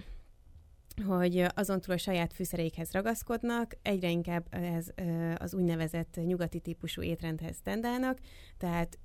[1.03, 4.89] hogy azon túl a saját fűszereikhez ragaszkodnak, egyre inkább ez
[5.37, 8.19] az úgynevezett nyugati típusú étrendhez tendálnak,
[8.59, 8.99] tehát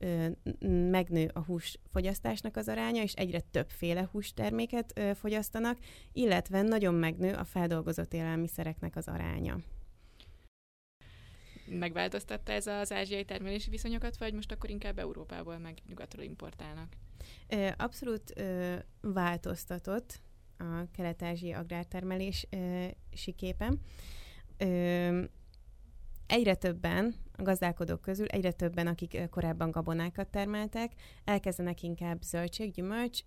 [0.90, 5.78] megnő a húsfogyasztásnak az aránya, és egyre többféle hústerméket fogyasztanak,
[6.12, 9.58] illetve nagyon megnő a feldolgozott élelmiszereknek az aránya.
[11.68, 16.94] Megváltoztatta ez az ázsiai termelési viszonyokat, vagy most akkor inkább Európából meg nyugatról importálnak?
[17.78, 18.34] Abszolút
[19.02, 20.22] változtatott
[20.58, 23.80] a kelet-ázsiai agrártermelési képen.
[26.28, 30.92] Egyre többen, a gazdálkodók közül egyre többen, akik korábban gabonákat termeltek,
[31.24, 33.20] elkezdenek inkább zöldség, gyümölcs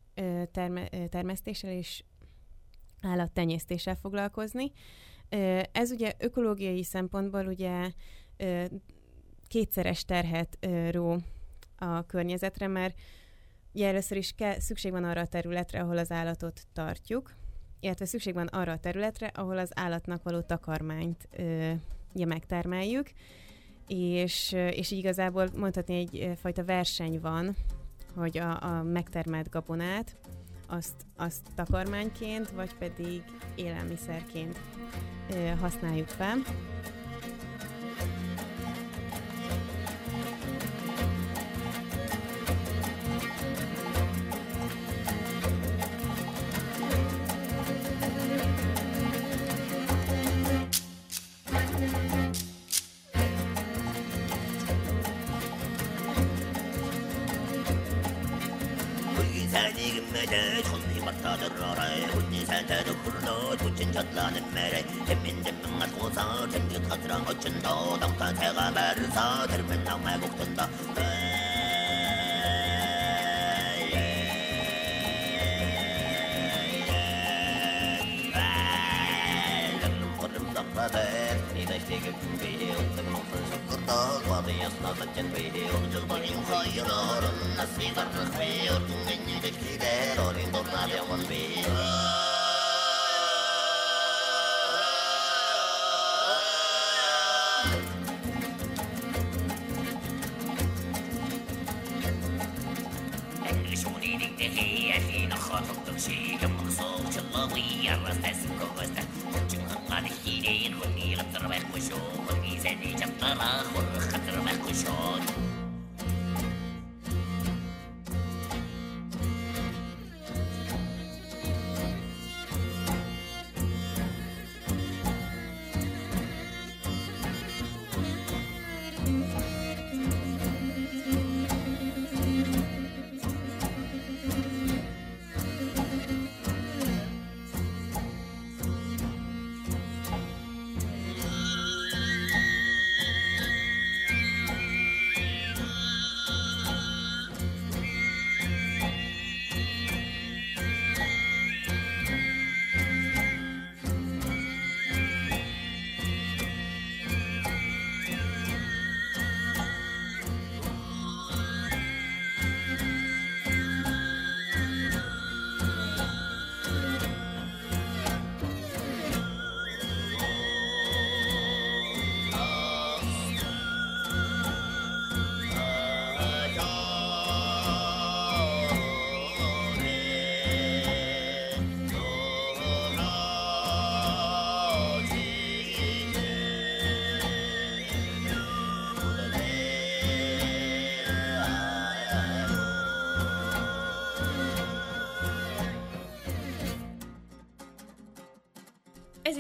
[0.51, 2.05] terme, termesztéssel és
[3.01, 4.73] állattenyésztéssel foglalkozni.
[5.73, 7.93] Ez ugye ökológiai szempontból ugye
[9.47, 10.59] kétszeres terhet
[10.91, 11.17] ró
[11.77, 13.01] a környezetre, mert
[13.79, 17.35] Ugye először is kell, szükség van arra a területre, ahol az állatot tartjuk,
[17.81, 21.73] illetve szükség van arra a területre, ahol az állatnak való takarmányt ö,
[22.15, 23.11] ugye megtermeljük,
[23.87, 27.57] és, és így igazából mondhatni egyfajta verseny van,
[28.15, 30.17] hogy a, a megtermelt gabonát
[30.67, 33.23] azt, azt takarmányként, vagy pedig
[33.55, 34.59] élelmiszerként
[35.61, 36.37] használjuk fel.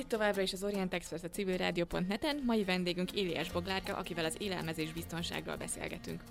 [0.08, 5.56] Továbbra is az Orient Express a civilrádió.net-en, mai vendégünk Éliás Boglárka, akivel az élelmezés biztonságról
[5.56, 6.22] beszélgetünk.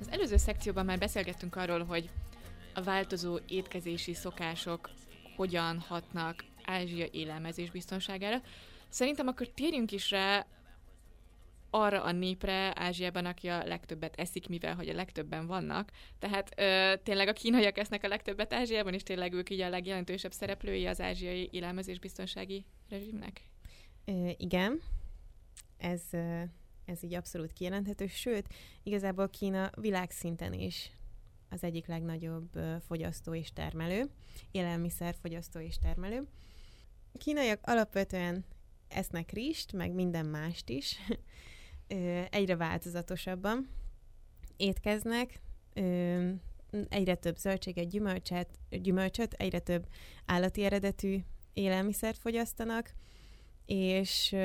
[0.00, 2.10] Az előző szekcióban már beszélgettünk arról, hogy
[2.74, 4.90] a változó étkezési szokások
[5.36, 8.40] hogyan hatnak Ázsia élelmezés biztonságára.
[8.88, 10.46] Szerintem akkor térjünk is rá
[11.70, 15.90] arra a népre Ázsiában, aki a legtöbbet eszik, mivel hogy a legtöbben vannak.
[16.18, 20.32] Tehát ö, tényleg a kínaiak esznek a legtöbbet Ázsiában, és tényleg ők így a legjelentősebb
[20.32, 23.42] szereplői az ázsiai élelmezésbiztonsági rezsimnek?
[24.04, 24.80] Ö, igen,
[25.76, 26.02] ez,
[26.84, 28.46] ez így abszolút kijelenthető, sőt,
[28.82, 30.90] igazából Kína világszinten is
[31.50, 32.48] az egyik legnagyobb
[32.86, 34.10] fogyasztó és termelő,
[34.50, 36.28] élelmiszer fogyasztó és termelő.
[37.18, 38.44] Kínaiak alapvetően
[38.88, 40.96] esznek rist, meg minden mást is,
[42.30, 43.68] egyre változatosabban
[44.56, 45.40] étkeznek,
[46.88, 49.86] egyre több zöldséget, gyümölcset, gyümölcsöt, egyre több
[50.26, 51.18] állati eredetű
[51.52, 52.90] élelmiszert fogyasztanak,
[53.66, 54.36] és,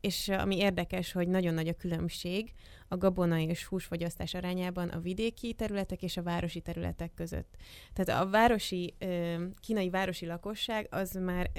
[0.00, 2.52] és ami érdekes, hogy nagyon nagy a különbség
[2.88, 7.56] a gabona és húsfogyasztás arányában a vidéki területek és a városi területek között.
[7.92, 8.94] Tehát a városi,
[9.60, 11.50] kínai városi lakosság az már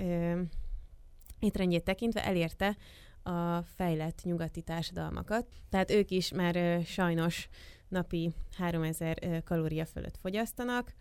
[1.39, 2.77] étrendjét tekintve elérte
[3.25, 5.47] a fejlett nyugati társadalmakat.
[5.69, 7.47] Tehát ők is már sajnos
[7.87, 10.93] napi 3000 kalória fölött fogyasztanak.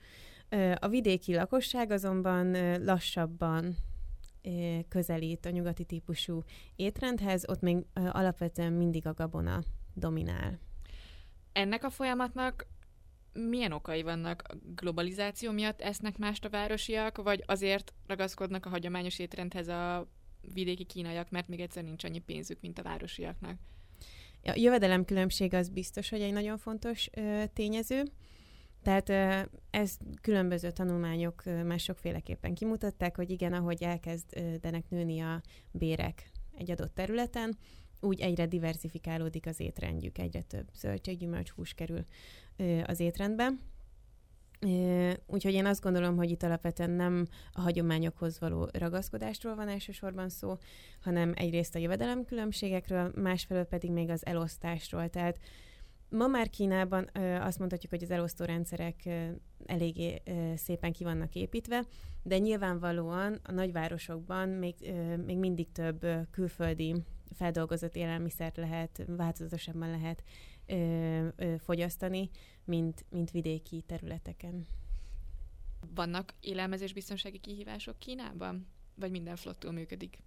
[0.74, 2.50] A vidéki lakosság azonban
[2.84, 3.76] lassabban
[4.88, 6.42] közelít a nyugati típusú
[6.76, 9.62] étrendhez, ott még alapvetően mindig a gabona
[9.94, 10.58] dominál.
[11.52, 12.66] Ennek a folyamatnak
[13.32, 14.42] milyen okai vannak?
[14.48, 20.08] A globalizáció miatt esznek mást a városiak, vagy azért ragaszkodnak a hagyományos étrendhez a
[20.52, 23.58] vidéki kínaiak, mert még egyszer nincs annyi pénzük, mint a városiaknak.
[24.42, 28.02] A jövedelemkülönbség az biztos, hogy egy nagyon fontos ö, tényező.
[28.82, 29.10] Tehát
[29.70, 36.94] ez különböző tanulmányok már sokféleképpen kimutatták, hogy igen, ahogy elkezdenek nőni a bérek egy adott
[36.94, 37.56] területen,
[38.00, 42.04] úgy egyre diversifikálódik az étrendjük, egyre több zöldség, gyümölcs, hús kerül
[42.84, 43.48] az étrendbe.
[45.26, 50.56] Úgyhogy én azt gondolom, hogy itt alapvetően nem a hagyományokhoz való ragaszkodástól van elsősorban szó,
[51.00, 55.08] hanem egyrészt a jövedelemkülönbségekről, másfelől pedig még az elosztásról.
[55.08, 55.38] Tehát
[56.08, 59.08] ma már Kínában azt mondhatjuk, hogy az elosztó rendszerek
[59.66, 60.22] eléggé
[60.54, 61.84] szépen ki vannak építve,
[62.22, 64.74] de nyilvánvalóan a nagyvárosokban még,
[65.26, 66.94] még mindig több külföldi
[67.34, 70.22] feldolgozott élelmiszert lehet, változatosabban lehet
[70.66, 72.30] ö, ö, fogyasztani,
[72.64, 74.66] mint, mint vidéki területeken.
[75.94, 78.66] Vannak élelmezésbiztonsági kihívások Kínában?
[78.94, 80.18] Vagy minden flottul működik?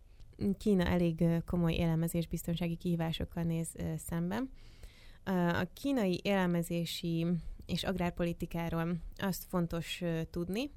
[0.57, 4.49] Kína elég komoly élelmezésbiztonsági kihívásokkal néz szemben.
[5.53, 7.25] A kínai élelmezési
[7.65, 10.71] és agrárpolitikáról azt fontos tudni,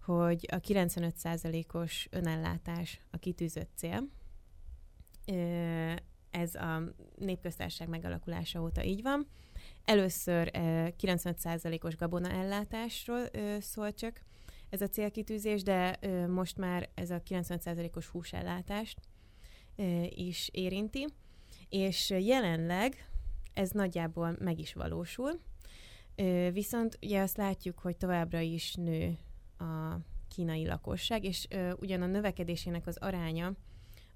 [0.00, 4.08] hogy a 95%-os önellátás a kitűzött cél.
[6.36, 6.82] Ez a
[7.14, 9.26] népköztársaság megalakulása óta így van.
[9.84, 14.20] Először 95%-os gabona ellátásról szólt csak
[14.68, 19.00] ez a célkitűzés, de most már ez a 95%-os húsellátást
[20.08, 21.06] is érinti,
[21.68, 23.10] és jelenleg
[23.54, 25.40] ez nagyjából meg is valósul,
[26.52, 29.18] viszont ugye azt látjuk, hogy továbbra is nő
[29.58, 29.96] a
[30.28, 31.46] kínai lakosság, és
[31.76, 33.52] ugyan a növekedésének az aránya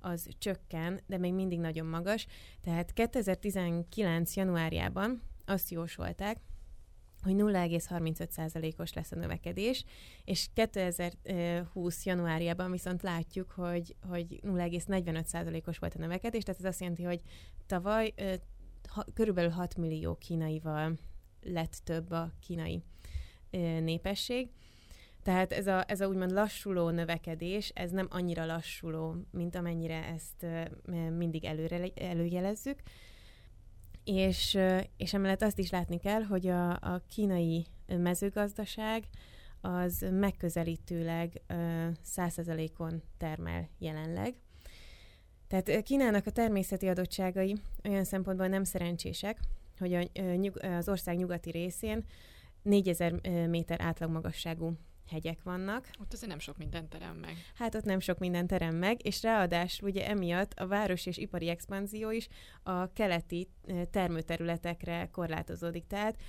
[0.00, 2.26] az csökken, de még mindig nagyon magas.
[2.60, 4.36] Tehát 2019.
[4.36, 6.36] januárjában azt jósolták,
[7.22, 9.84] hogy 0,35%-os lesz a növekedés,
[10.24, 17.02] és 2020 januárjában viszont látjuk, hogy, hogy 0,45%-os volt a növekedés, tehát ez azt jelenti,
[17.02, 17.20] hogy
[17.66, 18.14] tavaly
[19.14, 20.98] körülbelül 6 millió kínaival
[21.42, 22.82] lett több a kínai
[23.80, 24.48] népesség,
[25.30, 30.46] tehát ez a, ez a úgymond lassuló növekedés, ez nem annyira lassuló, mint amennyire ezt
[31.16, 32.78] mindig előre, előjelezzük.
[34.04, 34.58] És,
[34.96, 39.04] és emellett azt is látni kell, hogy a, a kínai mezőgazdaság
[39.60, 41.42] az megközelítőleg
[42.16, 44.34] 100%-on termel jelenleg.
[45.48, 49.38] Tehát Kínának a természeti adottságai olyan szempontból nem szerencsések,
[49.78, 50.08] hogy a,
[50.66, 52.04] az ország nyugati részén
[52.62, 54.76] 4000 méter átlagmagasságú
[55.06, 55.90] hegyek vannak.
[56.00, 57.36] Ott azért nem sok minden terem meg.
[57.54, 61.48] Hát ott nem sok minden terem meg, és ráadásul ugye emiatt a város és ipari
[61.48, 62.28] expanzió is
[62.62, 63.48] a keleti
[63.90, 65.86] termőterületekre korlátozódik.
[65.86, 66.22] Tehát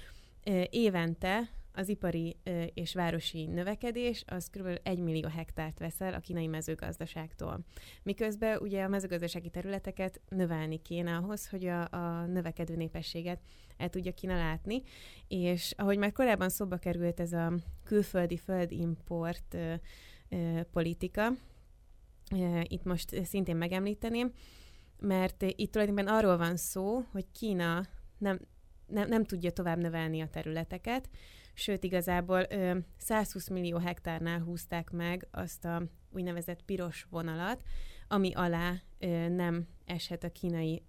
[0.70, 2.38] évente az ipari
[2.74, 4.80] és városi növekedés az kb.
[4.84, 7.60] 1 millió hektárt veszel a kínai mezőgazdaságtól.
[8.04, 13.40] Miközben ugye a mezőgazdasági területeket növelni kéne ahhoz, hogy a, a növekedő népességet
[13.78, 14.82] el tudja Kína látni,
[15.28, 17.54] és ahogy már korábban szóba került ez a
[17.84, 19.58] külföldi föld-import
[20.72, 21.32] politika,
[22.64, 24.32] itt most szintén megemlíteném,
[25.00, 27.86] mert itt tulajdonképpen arról van szó, hogy Kína
[28.18, 28.40] nem,
[28.88, 31.10] nem, nem tudja tovább növelni a területeket,
[31.62, 32.48] sőt igazából
[32.98, 37.64] 120 millió hektárnál húzták meg azt a úgynevezett piros vonalat,
[38.08, 38.74] ami alá
[39.30, 40.84] nem eshet a kínai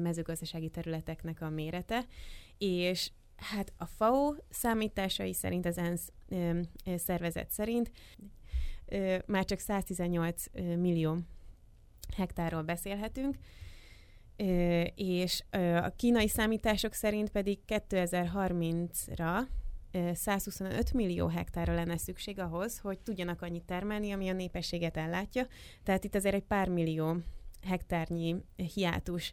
[0.00, 2.04] mezőgazdasági területeknek a mérete,
[2.58, 6.12] és hát a FAO számításai szerint, az ENSZ
[6.96, 7.90] szervezet szerint
[9.26, 10.44] már csak 118
[10.76, 11.18] millió
[12.16, 13.36] hektárról beszélhetünk,
[14.94, 15.44] és
[15.82, 19.46] a kínai számítások szerint pedig 2030-ra
[20.12, 25.46] 125 millió hektára lenne szükség ahhoz, hogy tudjanak annyit termelni, ami a népességet ellátja.
[25.82, 27.16] Tehát itt azért egy pár millió
[27.62, 28.36] hektárnyi
[28.74, 29.32] hiátus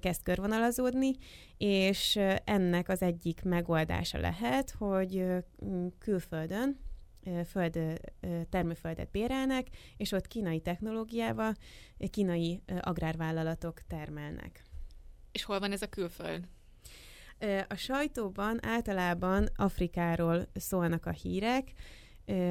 [0.00, 1.10] kezd körvonalazódni,
[1.56, 5.24] és ennek az egyik megoldása lehet, hogy
[5.98, 6.78] külföldön
[7.46, 8.00] föld,
[8.48, 9.66] termőföldet bérelnek,
[9.96, 11.54] és ott kínai technológiával
[12.10, 14.62] kínai agrárvállalatok termelnek.
[15.32, 16.48] És hol van ez a külföld?
[17.68, 21.72] A sajtóban általában Afrikáról szólnak a hírek,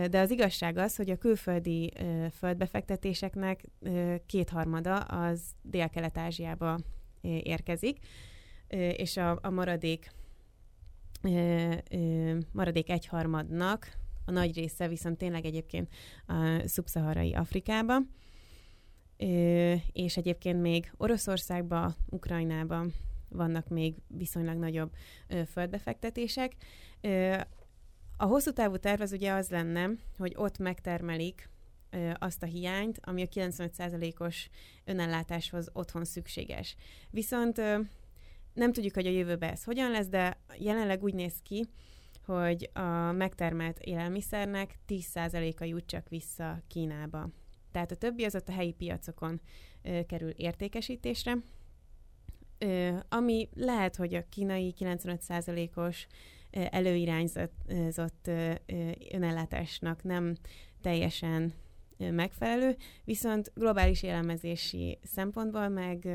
[0.09, 1.93] de az igazság az, hogy a külföldi
[2.37, 3.63] földbefektetéseknek
[4.25, 6.79] kétharmada az Dél-Kelet-Ázsiába
[7.21, 7.97] érkezik,
[8.95, 10.11] és a, a maradék
[12.51, 13.91] maradék egyharmadnak
[14.25, 15.89] a nagy része viszont tényleg egyébként
[16.27, 17.97] a szubszaharai Afrikába,
[19.91, 22.85] és egyébként még Oroszországba, Ukrajnába
[23.31, 24.91] vannak még viszonylag nagyobb
[25.47, 26.55] földbefektetések.
[28.17, 31.49] A hosszú távú terv az ugye az lenne, hogy ott megtermelik
[32.13, 34.49] azt a hiányt, ami a 95%-os
[34.85, 36.75] önellátáshoz otthon szükséges.
[37.09, 37.57] Viszont
[38.53, 41.65] nem tudjuk, hogy a jövőben ez hogyan lesz, de jelenleg úgy néz ki,
[42.25, 47.29] hogy a megtermelt élelmiszernek 10%-a jut csak vissza Kínába.
[47.71, 49.41] Tehát a többi az ott a helyi piacokon
[49.81, 51.37] ö, kerül értékesítésre, ö,
[53.09, 56.07] ami lehet, hogy a kínai 95%-os
[56.51, 58.29] előirányzott
[59.11, 60.35] önellátásnak nem
[60.81, 61.53] teljesen
[61.97, 66.07] megfelelő, viszont globális élelmezési szempontból meg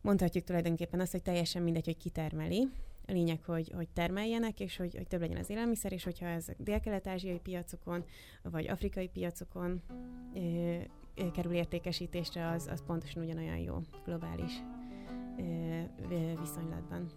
[0.00, 2.68] mondhatjuk tulajdonképpen azt, hogy teljesen mindegy, hogy kitermeli.
[3.06, 6.46] A lényeg, hogy, hogy termeljenek, és hogy, hogy több legyen az élelmiszer, és hogyha ez
[6.58, 8.04] dél-kelet-ázsiai piacokon,
[8.42, 9.82] vagy afrikai piacokon
[11.34, 14.52] kerül értékesítésre, az, az pontosan ugyanolyan jó globális
[15.40, 17.10] Eh, ved Visang Lærband.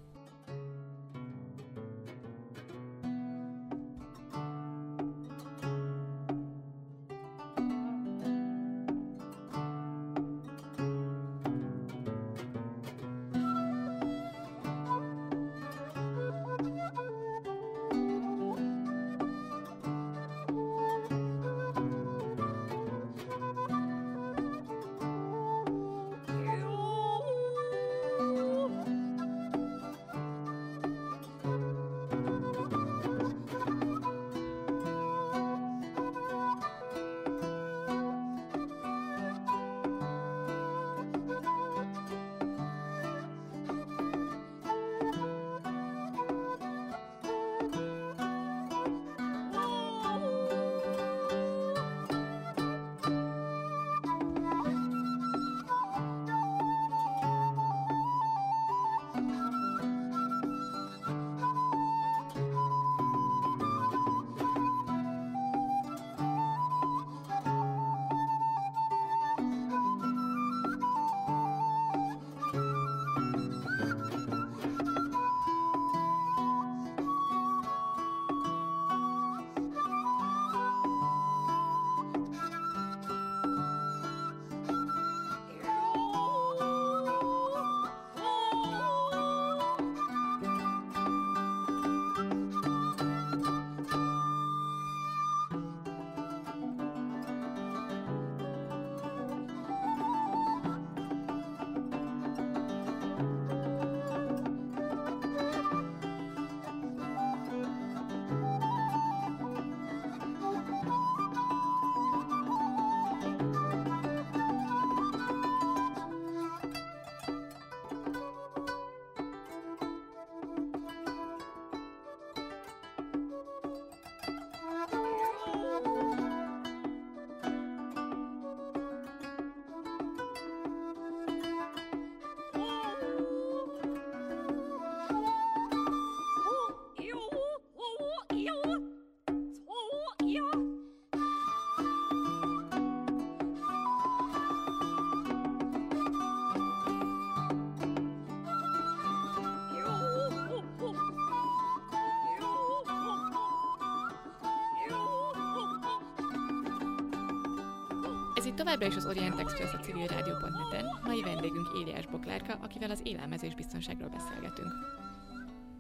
[158.64, 161.00] Továbbra is az Orient Express a civil rádió.net-en.
[161.04, 164.72] Mai vendégünk Éliás Boklárka, akivel az élelmezés biztonságról beszélgetünk.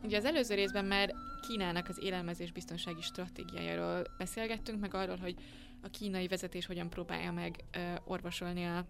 [0.03, 1.13] Ugye az előző részben már
[1.47, 5.35] Kínának az élelmezés biztonsági stratégiájáról beszélgettünk, meg arról, hogy
[5.81, 8.85] a kínai vezetés hogyan próbálja meg ö, orvosolni a, a,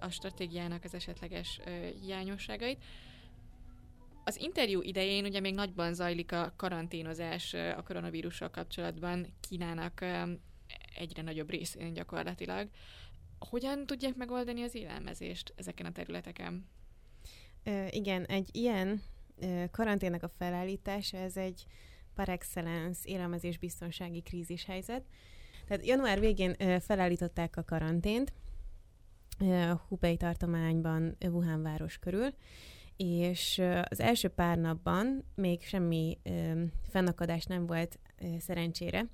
[0.00, 1.70] a stratégiának az esetleges ö,
[2.02, 2.84] hiányosságait.
[4.24, 10.22] Az interjú idején ugye még nagyban zajlik a karanténozás ö, a koronavírussal kapcsolatban Kínának ö,
[10.94, 12.68] egyre nagyobb részén gyakorlatilag.
[13.50, 16.68] Hogyan tudják megoldani az élelmezést ezeken a területeken?
[17.64, 19.02] Ö, igen, egy ilyen
[19.36, 21.66] ö, karanténnek a felállítása, ez egy
[22.14, 25.04] par excellence élelmezés biztonsági krízis helyzet.
[25.66, 28.32] Tehát január végén ö, felállították a karantént
[29.88, 32.34] Hubei tartományban, Wuhan város körül,
[32.96, 36.18] és az első pár napban még semmi
[36.88, 37.98] fennakadás nem volt
[38.38, 39.06] szerencsére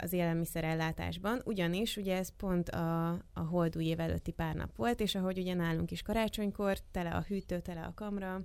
[0.00, 5.14] az élelmiszerellátásban, ugyanis ugye ez pont a, a holdúj év előtti pár nap volt, és
[5.14, 8.44] ahogy ugye nálunk is karácsonykor, tele a hűtő, tele a kamra,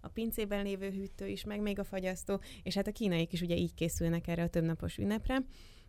[0.00, 3.56] a pincében lévő hűtő is, meg még a fagyasztó, és hát a kínaiak is ugye
[3.56, 5.38] így készülnek erre a többnapos ünnepre,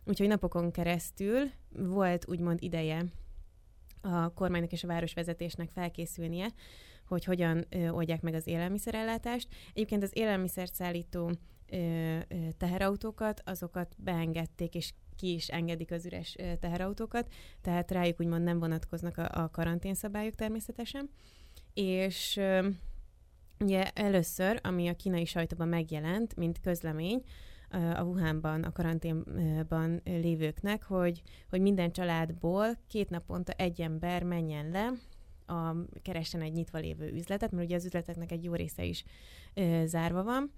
[0.04, 3.04] úgyhogy napokon keresztül volt úgymond ideje
[4.00, 6.48] a kormánynak és a városvezetésnek felkészülnie,
[7.06, 9.48] hogy hogyan ö, oldják meg az élelmiszerellátást.
[9.74, 11.30] Egyébként az élelmiszert szállító
[12.56, 19.16] teherautókat, azokat beengedték, és ki is engedik az üres teherautókat, tehát rájuk úgymond nem vonatkoznak
[19.16, 21.10] a, a karanténszabályok természetesen.
[21.74, 22.40] És
[23.58, 27.22] ugye először, ami a kínai sajtóban megjelent, mint közlemény,
[27.70, 34.92] a Wuhanban, a karanténban lévőknek, hogy, hogy minden családból két naponta egy ember menjen le,
[35.46, 39.04] a, keressen egy nyitva lévő üzletet, mert ugye az üzleteknek egy jó része is
[39.54, 40.52] ö, zárva van,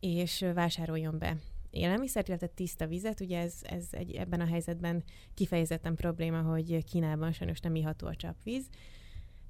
[0.00, 1.36] és vásároljon be
[1.70, 3.20] élelmiszert, illetve tiszta vizet.
[3.20, 8.14] Ugye ez, ez egy, ebben a helyzetben kifejezetten probléma, hogy Kínában sajnos nem iható a
[8.14, 8.68] csapvíz,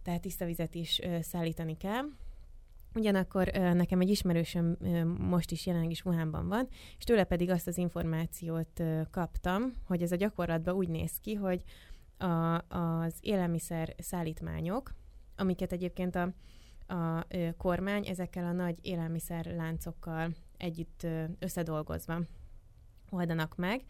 [0.03, 2.05] tehát tiszta vizet is szállítani kell.
[2.95, 4.77] Ugyanakkor nekem egy ismerősöm
[5.19, 6.69] most is jelenleg is Wuhanban van,
[6.99, 11.63] és tőle pedig azt az információt kaptam, hogy ez a gyakorlatban úgy néz ki, hogy
[12.19, 14.95] a, az élelmiszer szállítmányok,
[15.37, 16.33] amiket egyébként a,
[16.87, 17.27] a
[17.57, 21.07] kormány ezekkel a nagy élelmiszer láncokkal együtt
[21.39, 22.21] összedolgozva
[23.11, 23.83] oldanak meg,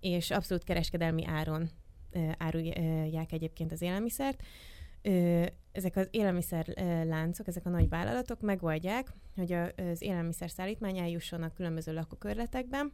[0.00, 1.70] és abszolút kereskedelmi áron
[2.38, 4.42] árulják egyébként az élelmiszert.
[5.72, 6.66] Ezek az élelmiszer
[7.06, 12.92] láncok, ezek a nagy vállalatok megoldják, hogy az élelmiszer szállítmány eljusson a különböző lakókörletekben,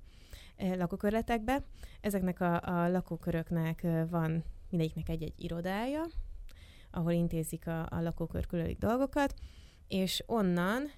[0.58, 1.64] lakókörletekbe.
[2.00, 6.02] Ezeknek a, a lakóköröknek van mindegyiknek egy-egy irodája,
[6.90, 9.34] ahol intézik a, a lakókör különböző dolgokat,
[9.88, 10.90] és onnan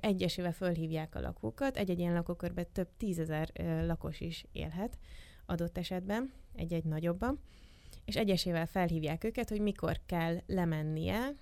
[0.00, 3.50] egyesével fölhívják a lakókat, egy-egy ilyen lakókörben több tízezer
[3.86, 4.98] lakos is élhet
[5.46, 7.40] adott esetben, egy-egy nagyobban,
[8.04, 11.32] és egyesével felhívják őket, hogy mikor kell lemennie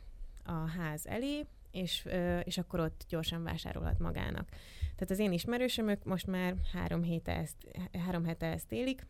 [0.45, 2.09] a ház elé, és,
[2.43, 4.49] és akkor ott gyorsan vásárolhat magának.
[4.81, 7.57] Tehát az én ismerősömök most már három hete ezt,
[8.07, 9.07] három hete ezt élik,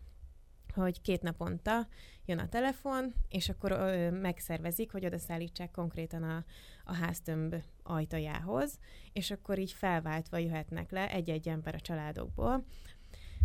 [0.74, 1.88] hogy két naponta
[2.24, 6.44] jön a telefon, és akkor ö, megszervezik, hogy oda szállítsák konkrétan a,
[6.84, 8.78] a háztömb ajtajához,
[9.12, 12.64] és akkor így felváltva jöhetnek le egy-egy ember a családokból.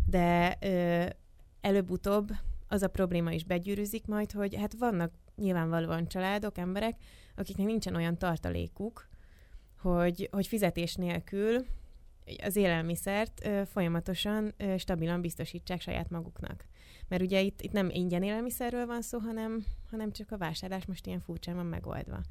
[0.05, 1.05] De ö,
[1.61, 2.31] előbb-utóbb
[2.67, 6.95] az a probléma is begyűrűzik majd, hogy hát vannak nyilvánvalóan családok, emberek,
[7.35, 9.07] akiknek nincsen olyan tartalékuk,
[9.79, 11.65] hogy, hogy fizetés nélkül
[12.43, 16.65] az élelmiszert ö, folyamatosan, ö, stabilan biztosítsák saját maguknak.
[17.07, 21.05] Mert ugye itt, itt nem ingyen élelmiszerről van szó, hanem, hanem csak a vásárlás most
[21.05, 22.21] ilyen furcsán van megoldva.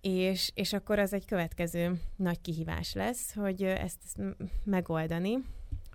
[0.00, 5.38] És, és akkor az egy következő nagy kihívás lesz, hogy ezt, ezt megoldani,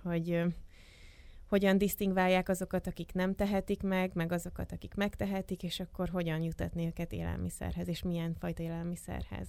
[0.02, 0.42] hogy
[1.52, 6.86] hogyan disztingválják azokat, akik nem tehetik meg, meg azokat, akik megtehetik, és akkor hogyan jutatni
[6.86, 9.48] őket élelmiszerhez, és milyen fajta élelmiszerhez.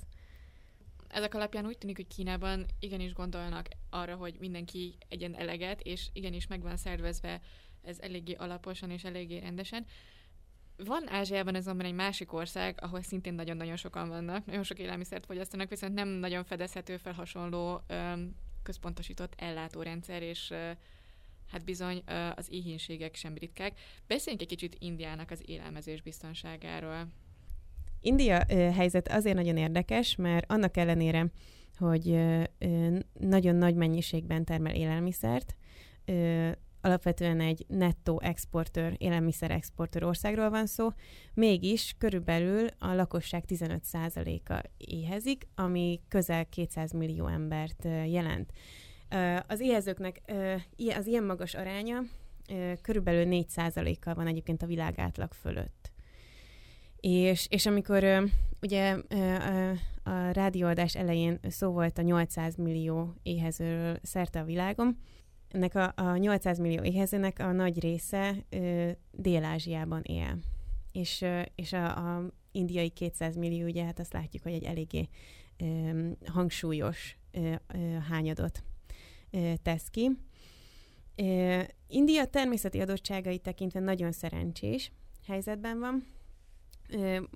[1.08, 6.48] Ezek alapján úgy tűnik, hogy Kínában igenis gondolnak arra, hogy mindenki egyen eleget, és igenis
[6.48, 7.42] meg van szervezve
[7.84, 9.86] ez eléggé alaposan és eléggé rendesen.
[10.78, 15.70] Van Ázsiában azonban egy másik ország, ahol szintén nagyon-nagyon sokan vannak, nagyon sok élelmiszert fogyasztanak,
[15.70, 20.72] viszont nem nagyon fedezhető fel hasonló öm, központosított ellátórendszer, és ö,
[21.48, 23.80] hát bizony ö, az éhínségek sem ritkák.
[24.08, 27.08] Beszéljünk egy kicsit Indiának az élelmezés biztonságáról.
[28.00, 31.28] India ö, helyzet azért nagyon érdekes, mert annak ellenére,
[31.78, 32.44] hogy ö,
[33.20, 35.56] nagyon nagy mennyiségben termel élelmiszert,
[36.06, 36.52] ö,
[36.86, 40.90] alapvetően egy nettó exportőr, élelmiszer exportőr országról van szó,
[41.34, 48.52] mégis körülbelül a lakosság 15%-a éhezik, ami közel 200 millió embert jelent.
[49.48, 50.22] Az éhezőknek
[50.98, 52.02] az ilyen magas aránya
[52.82, 55.92] körülbelül 4%-kal van egyébként a világ átlag fölött.
[57.00, 58.24] És, és amikor
[58.62, 58.98] ugye
[60.04, 64.98] a rádióadás elején szó volt a 800 millió éhezőről szerte a világon,
[65.54, 70.38] ennek a, a 800 millió éhezőnek a nagy része ö, Dél-Ázsiában él.
[70.92, 75.10] És, ö, és a, a indiai 200 millió, ugye hát azt látjuk, hogy egy eléggé
[75.58, 77.78] ö, hangsúlyos ö, ö,
[78.10, 78.64] hányadot
[79.32, 80.10] ö, tesz ki.
[81.16, 84.92] Ö, India természeti adottságai tekintve nagyon szerencsés
[85.26, 86.04] helyzetben van,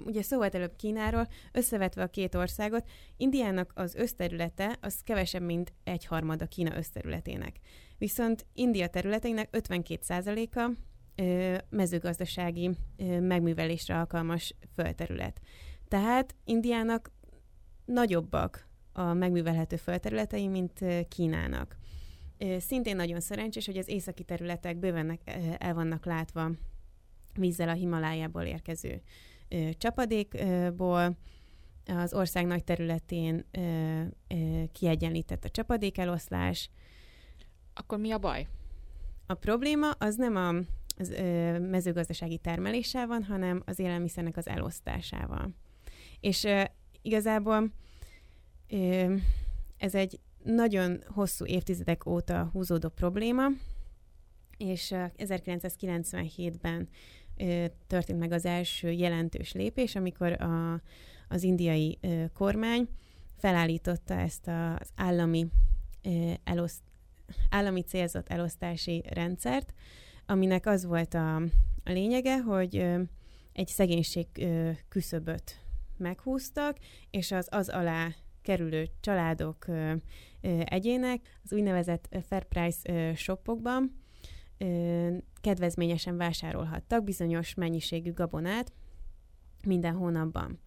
[0.05, 5.74] ugye szó volt előbb Kínáról, összevetve a két országot, Indiának az összterülete az kevesebb, mint
[5.84, 7.59] egy harmada Kína összterületének.
[7.98, 10.72] Viszont India területeinek 52%-a
[11.70, 12.70] mezőgazdasági
[13.20, 15.41] megművelésre alkalmas földterület.
[15.88, 17.12] Tehát Indiának
[17.86, 21.78] nagyobbak a megművelhető földterületei, mint Kínának.
[22.58, 25.20] Szintén nagyon szerencsés, hogy az északi területek bőven
[25.58, 26.52] el vannak látva
[27.34, 29.02] vízzel a Himalájából érkező
[29.72, 31.18] csapadékból,
[31.86, 33.45] az ország nagy területén
[34.72, 36.70] kiegyenlített a csapadékeloszlás.
[37.78, 38.47] Akkor mi a baj?
[39.25, 40.53] A probléma az nem a
[40.99, 45.49] az ö, mezőgazdasági termeléssel van, hanem az élelmiszernek az elosztásával.
[46.19, 46.61] És ö,
[47.01, 47.71] igazából
[48.69, 49.15] ö,
[49.78, 53.47] ez egy nagyon hosszú évtizedek óta húzódó probléma,
[54.57, 56.89] és 1997-ben
[57.88, 60.82] történt meg az első jelentős lépés, amikor a,
[61.28, 62.88] az indiai ö, kormány
[63.36, 65.47] felállította ezt az állami,
[66.03, 66.82] ö, eloszt,
[67.49, 69.73] állami célzott elosztási rendszert,
[70.25, 71.36] aminek az volt a,
[71.84, 72.86] a lényege, hogy
[73.53, 74.28] egy szegénység
[74.89, 75.61] küszöböt
[75.97, 76.78] meghúztak,
[77.09, 78.09] és az az alá
[78.41, 79.65] kerülő családok,
[80.63, 84.01] egyének az úgynevezett Fair Price shopokban
[85.41, 88.73] kedvezményesen vásárolhattak bizonyos mennyiségű gabonát
[89.65, 90.59] minden hónapban.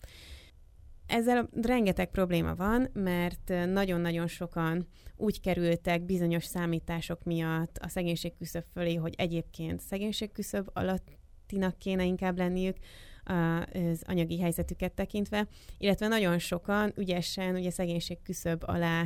[1.11, 4.87] Ezzel rengeteg probléma van, mert nagyon-nagyon sokan
[5.17, 12.05] úgy kerültek bizonyos számítások miatt a szegénység küszöb fölé, hogy egyébként szegénység küszöb alattinak kéne
[12.05, 12.77] inkább lenniük,
[13.25, 15.47] az anyagi helyzetüket tekintve,
[15.79, 19.05] illetve nagyon sokan ügyesen ugye szegénység küszöb alá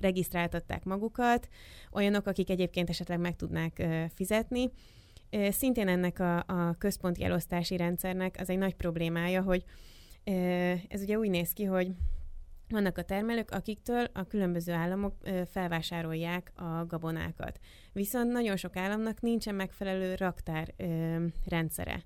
[0.00, 1.48] regisztráltatták magukat,
[1.92, 4.70] olyanok, akik egyébként esetleg meg tudnák fizetni.
[5.50, 9.64] Szintén ennek a, a központi elosztási rendszernek az egy nagy problémája, hogy
[10.88, 11.90] ez ugye úgy néz ki, hogy
[12.68, 15.14] vannak a termelők, akiktől a különböző államok
[15.50, 17.58] felvásárolják a gabonákat.
[17.92, 20.74] Viszont nagyon sok államnak nincsen megfelelő raktár
[21.46, 22.04] rendszere.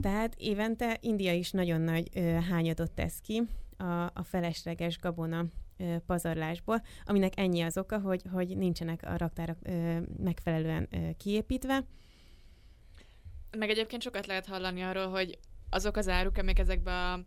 [0.00, 2.08] Tehát évente India is nagyon nagy
[2.48, 3.42] hányadot tesz ki
[3.76, 3.84] a,
[4.14, 5.44] a felesleges gabona
[6.06, 9.58] pazarlásból, aminek ennyi az oka, hogy, hogy nincsenek a raktárak
[10.18, 11.84] megfelelően kiépítve.
[13.58, 15.38] Meg egyébként sokat lehet hallani arról, hogy
[15.70, 17.20] azok az áruk, amik ezekbe a,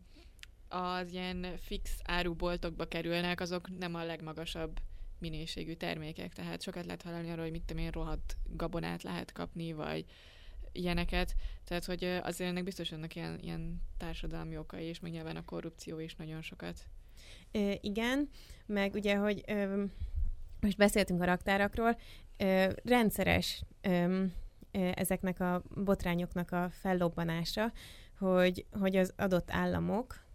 [0.70, 4.80] az ilyen fix áruboltokba kerülnek, azok nem a legmagasabb
[5.20, 9.74] minőségű termékek, tehát sokat lehet hallani arról, hogy mit tudom én, rohadt gabonát lehet kapni,
[9.74, 10.06] vagy
[10.72, 15.46] ilyeneket, tehát hogy azért ennek biztos vannak ilyen, ilyen társadalmi okai, és meg nyilván a
[15.46, 16.80] korrupció is nagyon sokat.
[17.52, 18.30] Ö, igen,
[18.66, 19.84] meg ugye, hogy ö,
[20.60, 22.00] most beszéltünk a raktárakról,
[22.38, 24.26] ö, rendszeres ö,
[24.72, 27.72] ezeknek a botrányoknak a fellobbanása,
[28.18, 30.27] hogy, hogy az adott államok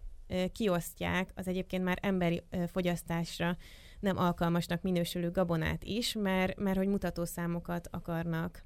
[0.52, 3.56] kiosztják az egyébként már emberi fogyasztásra
[4.00, 8.64] nem alkalmasnak minősülő gabonát is, mert, mert hogy mutatószámokat akarnak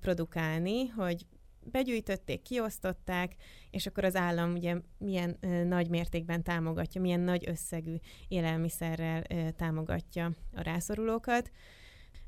[0.00, 1.26] produkálni, hogy
[1.64, 3.34] begyűjtötték, kiosztották,
[3.70, 7.94] és akkor az állam ugye milyen ö, nagy mértékben támogatja, milyen nagy összegű
[8.28, 11.50] élelmiszerrel ö, támogatja a rászorulókat.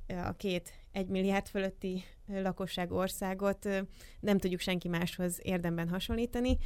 [0.06, 3.80] A két egy milliárd fölötti lakosság országot ö,
[4.20, 6.58] nem tudjuk senki máshoz érdemben hasonlítani,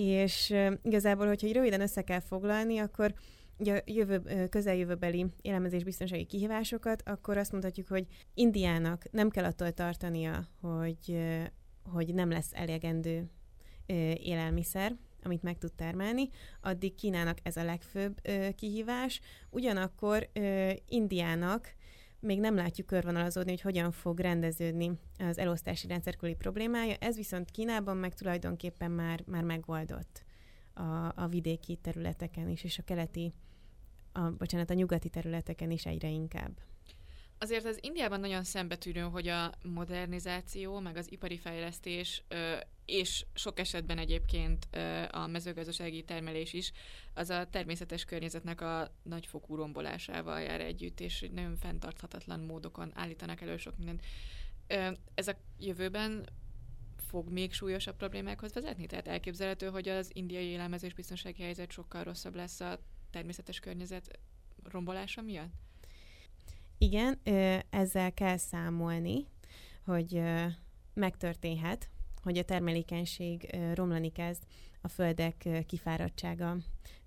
[0.00, 3.14] és igazából, hogyha röviden össze kell foglalni, akkor
[3.58, 11.18] a jövő, közeljövőbeli élelmezésbiztonsági kihívásokat, akkor azt mondhatjuk, hogy Indiának nem kell attól tartania, hogy,
[11.82, 13.30] hogy nem lesz elegendő
[14.14, 16.28] élelmiszer, amit meg tud termelni,
[16.60, 18.20] addig Kínának ez a legfőbb
[18.56, 19.20] kihívás.
[19.50, 20.30] Ugyanakkor
[20.88, 21.74] Indiának
[22.20, 26.94] még nem látjuk körvonalazódni, hogy hogyan fog rendeződni az elosztási rendszerküli problémája.
[26.94, 30.24] Ez viszont Kínában meg tulajdonképpen már, már megoldott
[30.74, 33.34] a, a vidéki területeken is, és a keleti
[34.12, 36.60] a, bocsánat, a nyugati területeken is egyre inkább.
[37.40, 42.22] Azért az Indiában nagyon szembetűnő, hogy a modernizáció, meg az ipari fejlesztés,
[42.84, 44.68] és sok esetben egyébként
[45.10, 46.72] a mezőgazdasági termelés is,
[47.14, 53.56] az a természetes környezetnek a nagyfokú rombolásával jár együtt, és nagyon fenntarthatatlan módokon állítanak elő
[53.56, 54.04] sok mindent.
[55.14, 56.28] Ez a jövőben
[56.96, 58.86] fog még súlyosabb problémákhoz vezetni?
[58.86, 62.78] Tehát elképzelhető, hogy az indiai élelmezés biztonsági helyzet sokkal rosszabb lesz a
[63.10, 64.18] természetes környezet
[64.62, 65.52] rombolása miatt?
[66.78, 67.20] Igen,
[67.70, 69.26] ezzel kell számolni,
[69.84, 70.22] hogy
[70.94, 71.90] megtörténhet,
[72.22, 74.42] hogy a termelékenység romlani kezd
[74.80, 76.56] a földek kifáradtsága,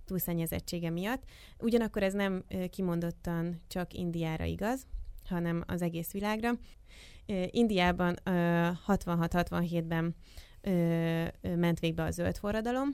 [0.06, 1.24] túlszennyezettsége miatt.
[1.60, 4.88] Ugyanakkor ez nem kimondottan csak Indiára igaz,
[5.26, 6.52] hanem az egész világra.
[7.46, 10.16] Indiában 66-67-ben
[11.42, 12.90] ment végbe a zöld forradalom,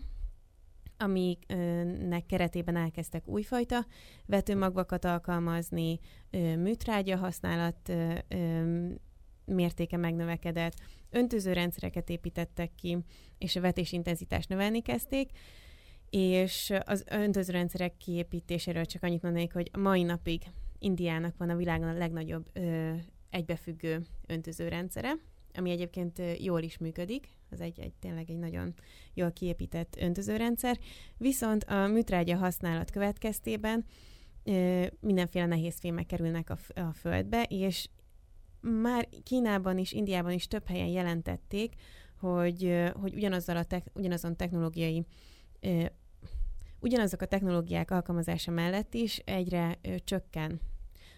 [0.98, 3.86] amiknek keretében elkezdtek újfajta
[4.26, 6.00] vetőmagvakat alkalmazni,
[6.58, 7.94] műtrágya használat
[9.46, 10.74] mértéke megnövekedett,
[11.10, 12.98] öntöző rendszereket építettek ki,
[13.38, 15.30] és a vetésintenzitást növelni kezdték,
[16.10, 20.42] és az öntöző rendszerek kiépítéséről csak annyit mondanék, hogy mai napig
[20.80, 22.94] Indiának van a világon a legnagyobb ö,
[23.30, 25.14] egybefüggő öntöző rendszere,
[25.58, 28.74] ami egyébként jól is működik, az egy, egy tényleg egy nagyon
[29.14, 30.78] jól kiépített öntözőrendszer,
[31.18, 33.86] viszont a műtrágya használat következtében
[35.00, 37.90] mindenféle nehéz fémek kerülnek a, a földbe, és
[38.62, 41.74] már Kínában is, Indiában is több helyen jelentették,
[42.20, 45.06] hogy, hogy ugyanazzal a te- ugyanazon technológiai
[46.80, 50.62] ugyanazok a technológiák alkalmazása mellett is egyre csökken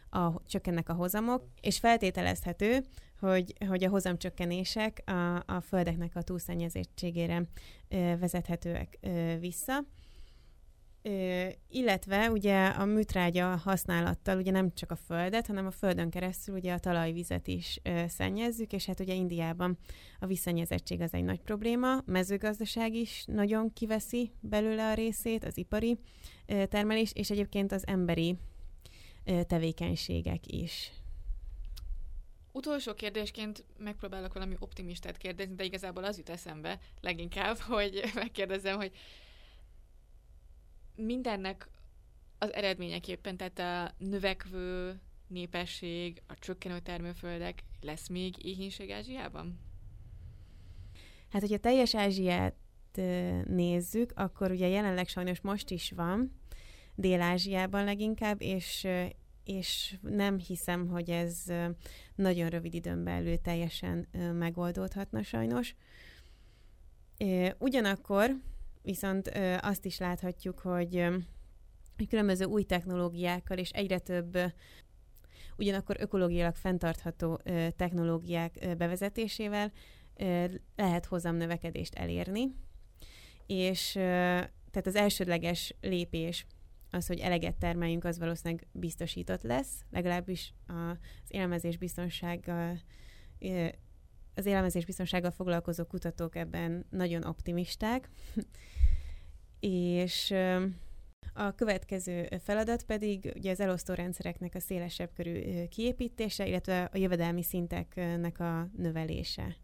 [0.10, 2.84] a, csökkennek a hozamok, és feltételezhető,
[3.20, 7.44] hogy, hogy a hozamcsökkenések a, a földeknek a túlszennyezettségére
[8.20, 9.00] vezethetőek
[9.40, 9.84] vissza.
[11.02, 16.56] Ö, illetve ugye a műtrágya használattal ugye nem csak a földet, hanem a földön keresztül
[16.56, 19.78] ugye a talajvizet is ö, szennyezzük, és hát ugye Indiában
[20.20, 25.58] a visszennyezettség az egy nagy probléma, a mezőgazdaság is nagyon kiveszi belőle a részét, az
[25.58, 26.00] ipari
[26.46, 28.38] ö, termelés, és egyébként az emberi
[29.24, 30.92] ö, tevékenységek is.
[32.52, 38.92] Utolsó kérdésként megpróbálok valami optimistát kérdezni, de igazából az jut eszembe leginkább, hogy megkérdezem, hogy
[40.96, 41.70] mindennek
[42.38, 49.60] az eredményeképpen, tehát a növekvő népesség, a csökkenő termőföldek, lesz még éhínség Ázsiában?
[51.30, 52.56] Hát, hogyha teljes Ázsiát
[53.44, 56.40] nézzük, akkor ugye jelenleg sajnos most is van,
[56.96, 58.88] Dél-Ázsiában leginkább, és,
[59.50, 61.44] és nem hiszem, hogy ez
[62.16, 65.76] nagyon rövid időn belül teljesen megoldódhatna sajnos.
[67.58, 68.36] Ugyanakkor
[68.82, 69.32] viszont
[69.62, 71.06] azt is láthatjuk, hogy,
[72.10, 74.38] különböző új technológiákkal és egyre több
[75.58, 77.42] ugyanakkor ökológiailag fenntartható
[77.76, 79.72] technológiák bevezetésével
[80.76, 82.56] lehet hozamnövekedést elérni,
[83.46, 83.92] és
[84.72, 86.46] tehát az elsődleges lépés
[86.92, 92.80] az, hogy eleget termeljünk, az valószínűleg biztosított lesz, legalábbis az élelmezés biztonsággal
[94.36, 98.10] az élelmezés biztonsággal foglalkozó kutatók ebben nagyon optimisták,
[99.60, 100.34] és
[101.34, 107.44] a következő feladat pedig ugye az elosztó rendszereknek a szélesebb körű kiépítése, illetve a jövedelmi
[107.44, 109.56] szinteknek a növelése.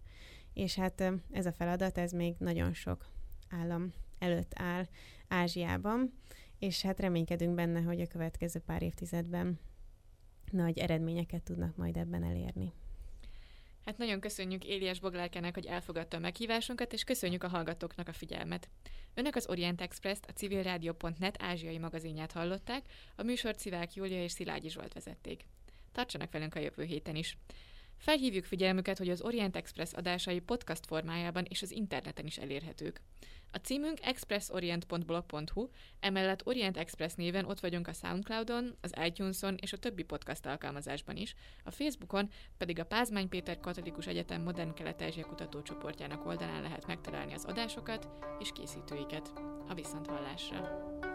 [0.54, 3.06] És hát ez a feladat, ez még nagyon sok
[3.50, 4.86] állam előtt áll
[5.28, 6.14] Ázsiában,
[6.60, 9.60] és hát reménykedünk benne, hogy a következő pár évtizedben
[10.52, 12.74] nagy eredményeket tudnak majd ebben elérni.
[13.86, 18.70] Hát nagyon köszönjük Éliás Boglárkának, hogy elfogadta a meghívásunkat, és köszönjük a hallgatóknak a figyelmet.
[19.14, 22.86] Önök az Orient Express-t, a civilrádió.net ázsiai magazinját hallották,
[23.16, 25.46] a műsort Szivák Júlia és Szilágyi Zsolt vezették.
[25.92, 27.38] Tartsanak velünk a jövő héten is.
[27.98, 33.02] Felhívjuk figyelmüket, hogy az Orient Express adásai podcast formájában és az interneten is elérhetők.
[33.56, 35.68] A címünk expressorient.blog.hu,
[36.00, 41.16] emellett Orient Express néven ott vagyunk a Soundcloudon, az iTunes-on és a többi podcast alkalmazásban
[41.16, 47.34] is, a Facebookon pedig a Pázmány Péter Katolikus Egyetem Modern Kelet-Ázsia kutatócsoportjának oldalán lehet megtalálni
[47.34, 48.08] az adásokat
[48.40, 49.32] és készítőiket.
[49.68, 51.15] A viszonthallásra!